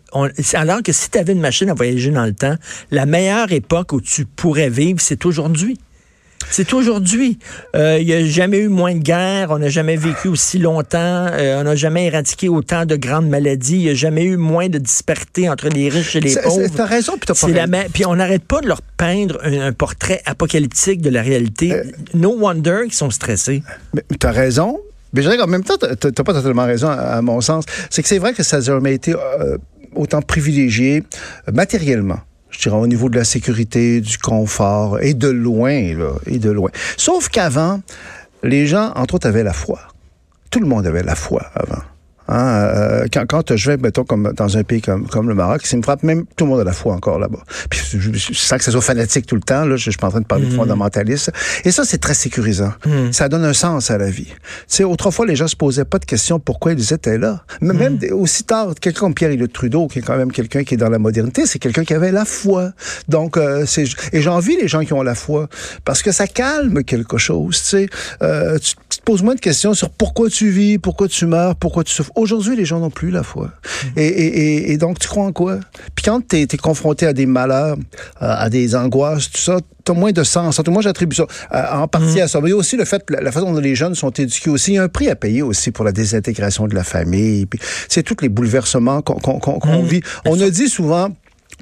alors 0.54 0.82
que 0.82 0.92
si 0.92 1.12
tu 1.12 1.18
avais 1.18 1.34
une 1.34 1.42
machine 1.42 1.70
à 1.70 1.76
voyager 1.76 2.10
dans 2.10 2.26
le 2.26 2.34
temps, 2.34 2.56
la 2.90 3.06
meilleure 3.06 3.52
époque 3.52 3.94
où 3.94 4.02
tu 4.02 4.26
pourrais 4.26 4.70
vivre, 4.70 5.00
c'est 5.00 5.26
aujourd'hui. 5.26 5.78
C'est 6.50 6.74
aujourd'hui. 6.74 7.40
Euh, 7.76 7.98
il 8.00 8.06
n'y 8.06 8.14
a 8.14 8.26
jamais 8.26 8.60
eu 8.60 8.68
moins 8.68 8.96
de 8.96 9.00
guerres, 9.00 9.48
on 9.52 9.60
n'a 9.60 9.70
jamais 9.70 9.96
vécu 9.96 10.28
aussi 10.28 10.58
longtemps, 10.60 11.28
euh, 11.32 11.62
on 11.62 11.64
n'a 11.64 11.76
jamais 11.76 12.06
éradiqué 12.06 12.50
autant 12.50 12.86
de 12.86 12.96
grandes 12.96 13.28
maladies, 13.28 13.76
il 13.76 13.84
n'y 13.84 13.90
a 13.90 13.94
jamais 13.94 14.24
eu 14.24 14.38
moins 14.38 14.70
de 14.70 14.78
disparité 14.78 15.50
entre 15.50 15.70
les 15.70 15.90
riches 15.90 16.16
et 16.16 16.20
les 16.20 16.36
pauvres. 16.36 16.68
T'as 16.76 16.86
raison, 16.86 17.14
puis 17.14 17.28
t'as 17.28 17.34
pas 17.34 17.84
Puis 17.94 18.06
on 18.06 18.16
n'arrête 18.16 18.44
pas 18.44 18.62
de 18.62 18.68
leur 18.68 18.82
peindre 18.82 19.40
un, 19.44 19.72
portrait 19.74 20.22
apocalyptique 20.26 21.02
de 21.02 21.10
la 21.10 21.22
réalité. 21.22 21.74
Euh, 21.74 21.84
no 22.14 22.36
wonder 22.38 22.82
qu'ils 22.86 22.94
sont 22.94 23.10
stressés. 23.10 23.64
Mais 23.94 24.04
t'as 24.20 24.32
raison, 24.32 24.80
mais 25.14 25.22
je 25.22 25.28
dirais 25.28 25.38
qu'en 25.38 25.48
même 25.48 25.64
temps, 25.64 25.78
t'as 25.78 26.24
pas 26.24 26.34
totalement 26.34 26.66
raison, 26.66 26.90
à, 26.90 27.22
mon 27.22 27.42
sens. 27.42 27.66
C'est 27.90 28.02
que 28.02 28.08
c'est 28.08 28.20
vrai 28.20 28.34
que 28.34 28.44
ça 28.44 28.58
n'a 28.58 28.64
jamais 28.64 28.94
été 28.94 29.14
autant 29.96 30.22
privilégié 30.22 31.04
matériellement 31.52 32.20
je 32.58 32.64
dirais, 32.70 32.82
au 32.82 32.88
niveau 32.88 33.10
de 33.10 33.16
la 33.16 33.24
sécurité, 33.24 34.02
du 34.02 34.18
confort, 34.18 35.00
et 35.00 35.14
de 35.14 35.28
loin, 35.28 35.94
là, 35.94 36.14
et 36.26 36.40
de 36.40 36.50
loin. 36.50 36.72
Sauf 36.98 37.30
qu'avant, 37.30 37.82
les 38.44 38.66
gens, 38.66 38.92
entre 38.96 39.16
autres, 39.16 39.28
avaient 39.28 39.44
la 39.44 39.54
foi. 39.54 39.80
Tout 40.50 40.60
le 40.60 40.66
monde 40.68 40.88
avait 40.88 41.04
la 41.04 41.16
foi 41.16 41.44
avant. 41.54 41.84
Hein, 42.28 42.48
euh, 42.48 43.06
quand, 43.12 43.26
quand 43.28 43.56
je 43.56 43.72
vais, 43.72 43.78
mettons, 43.78 44.04
comme 44.04 44.34
dans 44.34 44.58
un 44.58 44.64
pays 44.64 44.82
comme, 44.82 45.08
comme 45.08 45.30
le 45.30 45.36
Maroc, 45.36 45.66
ça 45.66 45.78
me 45.78 45.82
frappe 45.82 46.04
même 46.04 46.26
tout 46.36 46.46
le 46.46 46.52
monde 46.52 46.60
a 46.62 46.64
la 46.64 46.74
foi 46.74 46.94
encore 46.94 47.20
là-bas. 47.20 47.40
Puis 47.70 47.80
je, 47.92 48.00
je, 48.00 48.34
sens 48.34 48.58
que 48.58 48.64
ça 48.64 48.72
soit 48.72 48.82
fanatique 48.82 49.26
tout 49.26 49.36
le 49.36 49.42
temps. 49.42 49.66
Là, 49.66 49.76
je, 49.76 49.88
je 49.88 49.92
suis 49.92 49.98
pas 49.98 50.08
en 50.08 50.12
train 50.12 50.22
de 50.22 50.26
parler 50.26 50.46
de 50.46 50.54
mm. 50.54 50.58
fondamentaliste. 50.58 51.32
Et 51.64 51.72
ça, 51.72 51.86
c'est 51.86 51.98
très 51.98 52.14
sécurisant. 52.14 52.74
Mm. 52.86 53.12
Ça 53.12 53.30
donne 53.30 53.46
un 53.46 53.54
sens 53.54 53.90
à 53.90 53.98
la 53.98 54.10
vie. 54.10 54.26
Tu 54.26 54.34
sais, 54.68 54.84
autrefois, 54.84 55.26
les 55.26 55.36
gens 55.36 55.48
se 55.48 55.56
posaient 55.56 55.86
pas 55.86 56.00
de 56.00 56.06
questions 56.06 56.40
pourquoi 56.40 56.74
ils 56.74 56.94
étaient 56.94 57.18
là. 57.18 57.44
Mais 57.62 57.74
mm. 57.74 57.78
même 57.78 58.00
aussi 58.12 58.44
tard, 58.44 58.74
quelqu'un 58.80 59.00
comme 59.00 59.14
Pierre 59.14 59.36
le 59.36 59.48
Trudeau, 59.48 59.88
qui 59.88 60.00
est 60.00 60.02
quand 60.02 60.18
même 60.18 60.32
quelqu'un 60.32 60.64
qui 60.64 60.74
est 60.74 60.78
dans 60.78 60.90
la 60.90 61.00
modernité, 61.00 61.46
c'est 61.46 61.60
quelqu'un 61.60 61.84
qui 61.84 61.94
avait 61.94 62.12
la 62.12 62.26
foi. 62.26 62.72
Donc, 63.08 63.38
euh, 63.38 63.66
c'est 63.66 63.86
et 64.12 64.22
j'envie 64.22 64.58
les 64.58 64.68
gens 64.68 64.84
qui 64.84 64.94
ont 64.94 65.04
la 65.04 65.16
foi 65.16 65.48
parce 65.86 66.02
que 66.02 66.12
ça 66.12 66.28
calme 66.28 66.84
quelque 66.84 67.18
chose. 67.18 67.62
Tu 67.62 67.68
sais, 67.68 67.90
euh, 68.22 68.58
tu, 68.60 68.74
poses 69.08 69.24
moins 69.24 69.36
de 69.36 69.40
questions 69.40 69.74
sur 69.74 69.90
pourquoi 69.90 70.30
tu 70.30 70.50
vis, 70.50 70.80
pourquoi 70.80 71.08
tu 71.08 71.28
meurs, 71.28 71.56
pourquoi 71.56 71.86
tu 71.86 71.94
souffres. 71.94 72.12
Aujourd'hui, 72.16 72.58
les 72.58 72.66
gens 72.66 72.82
n'ont 72.82 72.90
plus 72.90 73.10
la 73.10 73.24
foi. 73.24 73.46
Mm. 73.46 73.88
Et, 73.96 74.06
et, 74.06 74.72
et, 74.74 74.78
donc, 74.78 75.00
tu 75.00 75.08
crois 75.08 75.24
en 75.24 75.32
quoi? 75.32 75.62
Puis 75.96 76.04
quand 76.04 76.28
tu 76.28 76.42
es, 76.42 76.58
confronté 76.58 77.08
à 77.08 77.14
des 77.14 77.26
malheurs, 77.26 77.78
à 78.20 78.50
des 78.50 78.76
angoisses, 78.76 79.32
tout 79.32 79.40
ça, 79.40 79.60
tu 79.86 79.94
as 79.94 79.96
moins 79.96 80.12
de 80.12 80.24
sens. 80.24 80.60
Moi, 80.68 80.82
j'attribue 80.82 81.16
ça 81.16 81.26
euh, 81.54 81.64
en 81.72 81.88
partie 81.88 82.18
mm. 82.18 82.24
à 82.24 82.28
ça. 82.28 82.42
Mais 82.42 82.50
il 82.50 82.52
y 82.52 82.54
a 82.54 82.58
aussi 82.58 82.76
le 82.76 82.84
fait, 82.84 83.02
la, 83.10 83.32
façon 83.32 83.54
dont 83.54 83.62
les 83.62 83.76
jeunes 83.76 83.96
sont 83.96 84.10
éduqués 84.10 84.50
aussi. 84.50 84.72
Il 84.72 84.76
y 84.76 84.78
a 84.78 84.84
un 84.84 84.90
prix 84.90 85.08
à 85.08 85.16
payer 85.16 85.42
aussi 85.42 85.72
pour 85.72 85.86
la 85.86 85.94
désintégration 85.94 86.68
de 86.68 86.76
la 86.76 86.84
famille. 86.84 87.48
C'est 87.88 88.04
tous 88.04 88.18
les 88.22 88.28
bouleversements 88.28 89.02
qu'on 89.02 89.84
mm. 89.84 89.86
vit. 89.86 90.02
On 90.26 90.38
a 90.42 90.50
dit 90.50 90.68
souvent, 90.68 91.12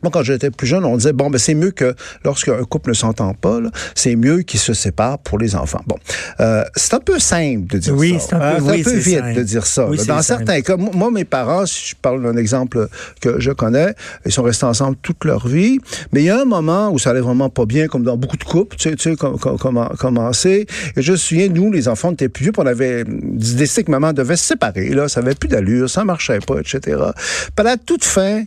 moi, 0.04 0.12
quand 0.12 0.24
j'étais 0.24 0.52
plus 0.52 0.68
jeune, 0.68 0.86
on 0.86 0.98
disait, 0.98 1.14
bon, 1.14 1.30
ben, 1.30 1.38
c'est 1.38 1.54
mieux 1.54 1.72
que 1.72 1.96
lorsqu'un 2.24 2.62
couple 2.66 2.90
ne 2.90 2.96
s'entend 2.96 3.34
pas, 3.34 3.60
c'est 3.96 4.16
mieux 4.16 4.42
qu'ils 4.42 4.60
se 4.60 4.74
séparent 4.74 5.20
pour 5.20 5.40
les 5.40 5.56
enfants. 5.56 5.82
Bon, 5.88 5.98
euh, 6.42 6.64
c'est 6.76 6.94
un 6.94 7.00
peu 7.00 7.18
simple 7.18 7.68
de 7.68 7.78
dire 7.78 7.96
oui, 7.96 8.20
ça. 8.20 8.28
C'est 8.30 8.36
un 8.36 8.56
peu, 8.56 8.64
oui, 8.64 8.82
un 8.82 8.84
peu 8.84 8.96
vite 8.96 9.36
de 9.36 9.44
dire 9.44 9.66
ça. 9.66 9.88
Dans 10.08 10.22
certains 10.22 10.62
cas, 10.62 10.76
moi, 10.78 11.12
mes 11.12 11.26
parents, 11.26 11.66
si 11.66 11.90
je 11.90 11.96
parle 11.96 12.22
d'un 12.22 12.38
exemple 12.38 12.88
que 13.22 13.40
je 13.40 13.52
connais, 13.52 13.96
ils 14.26 14.32
sont 14.32 14.44
restés 14.44 14.66
ensemble 14.66 14.98
toute 15.02 15.24
leur 15.24 15.48
vie, 15.48 15.80
mais 16.12 16.22
il 16.22 16.26
y 16.26 16.30
a 16.30 16.42
un 16.42 16.46
moment 16.46 16.90
où 16.92 17.00
ça 17.00 17.12
allait 17.12 17.22
vraiment 17.22 17.50
pas 17.50 17.66
bien, 17.66 17.88
comme 17.88 18.04
dans 18.04 18.18
beaucoup 18.18 18.38
de 18.38 18.44
couples, 18.44 18.76
tu 18.76 18.90
sais, 18.90 18.96
tu 18.96 19.12
sais 19.12 19.16
comment 19.16 19.88
commencer. 19.98 20.68
Et 20.98 21.02
je 21.02 21.14
me 21.14 21.18
souviens, 21.18 21.48
nous, 21.48 21.72
les 21.72 21.88
enfants, 21.88 22.10
on 22.10 22.14
était 22.14 22.30
plus 22.30 22.44
vieux, 22.44 22.52
on 22.58 22.66
avait 22.66 23.06
décidé 23.08 23.84
que 23.84 23.92
maman 23.92 24.14
devait 24.14 24.36
se 24.36 24.46
séparer, 24.46 24.90
là, 24.90 25.08
ça 25.08 25.22
avait 25.22 25.36
plus 25.36 25.48
d'allure, 25.48 25.90
ça 25.90 26.04
marchait 26.04 26.40
pas, 26.40 26.60
etc. 26.60 26.80
Puis 26.80 27.52
à 27.58 27.64
la 27.64 27.78
toute 27.78 28.04
fin, 28.04 28.44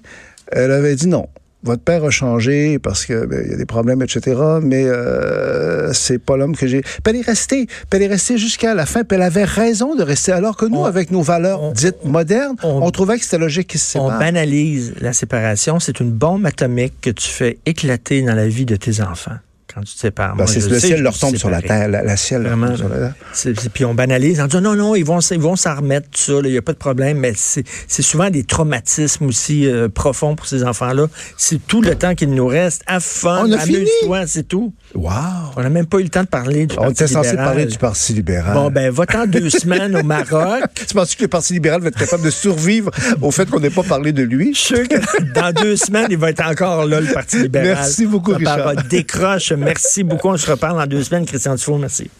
elle 0.52 0.72
avait 0.72 0.96
dit 0.96 1.08
non 1.08 1.28
votre 1.64 1.82
père 1.82 2.04
a 2.04 2.10
changé 2.10 2.78
parce 2.78 3.04
que 3.04 3.26
ben, 3.26 3.42
il 3.44 3.50
y 3.50 3.54
a 3.54 3.56
des 3.56 3.66
problèmes, 3.66 4.02
etc. 4.02 4.40
Mais 4.62 4.84
euh, 4.84 5.92
c'est 5.92 6.18
pas 6.18 6.36
l'homme 6.36 6.56
que 6.56 6.66
j'ai. 6.66 6.82
Puis 6.82 7.02
elle 7.06 7.16
est 7.16 7.26
restée. 7.26 7.66
Puis 7.66 7.86
elle 7.92 8.02
est 8.02 8.08
restée 8.08 8.38
jusqu'à 8.38 8.74
la 8.74 8.86
fin. 8.86 9.02
Puis 9.02 9.16
elle 9.16 9.22
avait 9.22 9.44
raison 9.44 9.94
de 9.96 10.02
rester. 10.02 10.32
Alors 10.32 10.56
que 10.56 10.66
nous, 10.66 10.84
avec 10.84 11.10
nos 11.10 11.22
valeurs 11.22 11.72
dites 11.72 12.04
modernes, 12.04 12.56
on, 12.62 12.90
trouvait 12.90 13.18
que 13.18 13.24
c'était 13.24 13.38
logique 13.38 13.68
qu'ils 13.68 13.80
se 13.80 13.92
séparent. 13.92 14.06
On 14.06 14.18
banalise 14.18 14.94
la 15.00 15.12
séparation. 15.12 15.80
C'est 15.80 16.00
une 16.00 16.10
bombe 16.10 16.46
atomique 16.46 16.94
que 17.00 17.10
tu 17.10 17.28
fais 17.28 17.58
éclater 17.66 18.22
dans 18.22 18.34
la 18.34 18.46
vie 18.46 18.64
de 18.64 18.76
tes 18.76 19.00
enfants 19.00 19.36
quand 19.72 19.82
tu 19.82 19.94
te 19.94 20.00
sépares. 20.00 20.36
Ben, 20.36 20.46
c'est 20.46 20.66
le 20.68 20.78
ciel 20.80 21.02
leur 21.02 21.18
tombe 21.18 21.36
sur 21.36 21.50
la 21.50 21.62
terre, 21.62 21.88
la, 21.88 22.16
ciel 22.16 22.42
Vraiment, 22.42 22.76
sur 22.76 22.88
la 22.88 23.12
terre. 23.12 23.54
Puis 23.72 23.84
on 23.84 23.94
banalise 23.94 24.40
en 24.40 24.46
disant 24.46 24.60
non, 24.60 24.74
non, 24.74 24.94
ils 24.94 25.04
vont 25.04 25.20
ils 25.20 25.40
vont 25.40 25.56
s'en 25.56 25.76
remettre, 25.76 26.08
tout 26.10 26.20
ça, 26.20 26.32
il 26.44 26.50
n'y 26.50 26.56
a 26.56 26.62
pas 26.62 26.72
de 26.72 26.78
problème, 26.78 27.18
mais 27.18 27.32
c'est 27.36 28.02
souvent 28.02 28.30
des 28.30 28.44
traumatismes 28.44 29.26
aussi 29.26 29.66
euh, 29.66 29.88
profonds 29.88 30.34
pour 30.34 30.46
ces 30.46 30.64
enfants-là. 30.64 31.06
C'est 31.36 31.64
tout 31.66 31.82
le 31.82 31.94
temps 31.94 32.14
qu'il 32.14 32.30
nous 32.30 32.46
reste. 32.46 32.82
À 32.86 33.00
fond, 33.00 33.50
amuse-toi, 33.52 34.26
c'est 34.26 34.46
tout. 34.48 34.72
Wow! 34.94 35.12
On 35.56 35.62
n'a 35.62 35.70
même 35.70 35.86
pas 35.86 35.98
eu 35.98 36.04
le 36.04 36.08
temps 36.08 36.22
de 36.22 36.28
parler 36.28 36.66
du 36.66 36.74
Parti 36.76 36.80
libéral. 36.80 36.88
On 36.88 36.92
était 36.92 37.06
censé 37.06 37.36
parler 37.36 37.66
du 37.66 37.78
Parti 37.78 38.12
libéral. 38.14 38.54
Bon, 38.54 38.70
ben, 38.70 38.90
va-t'en 38.90 39.26
deux 39.26 39.50
semaines 39.50 39.96
au 39.96 40.02
Maroc. 40.02 40.62
tu 40.74 40.94
penses 40.94 41.14
que 41.14 41.22
le 41.22 41.28
Parti 41.28 41.52
libéral 41.54 41.80
va 41.82 41.88
être 41.88 41.98
capable 41.98 42.24
de 42.24 42.30
survivre 42.30 42.90
au 43.20 43.30
fait 43.30 43.48
qu'on 43.50 43.60
n'ait 43.60 43.70
pas 43.70 43.82
parlé 43.82 44.12
de 44.12 44.22
lui? 44.22 44.54
Je 44.54 44.58
suis 44.58 44.76
sûr 44.76 44.88
que 44.88 45.32
dans 45.34 45.52
deux 45.52 45.76
semaines, 45.76 46.08
il 46.10 46.18
va 46.18 46.30
être 46.30 46.46
encore 46.46 46.86
là, 46.86 47.00
le 47.00 47.12
Parti 47.12 47.42
libéral. 47.42 47.68
Merci 47.76 48.06
beaucoup, 48.06 48.32
Richard. 48.32 48.84
Décroche. 48.88 49.52
Merci 49.58 50.04
beaucoup. 50.04 50.28
On 50.28 50.36
se 50.36 50.50
reparle 50.50 50.78
dans 50.78 50.86
deux 50.86 51.02
semaines. 51.02 51.26
Christian 51.26 51.54
Dufault, 51.54 51.78
merci. 51.78 52.10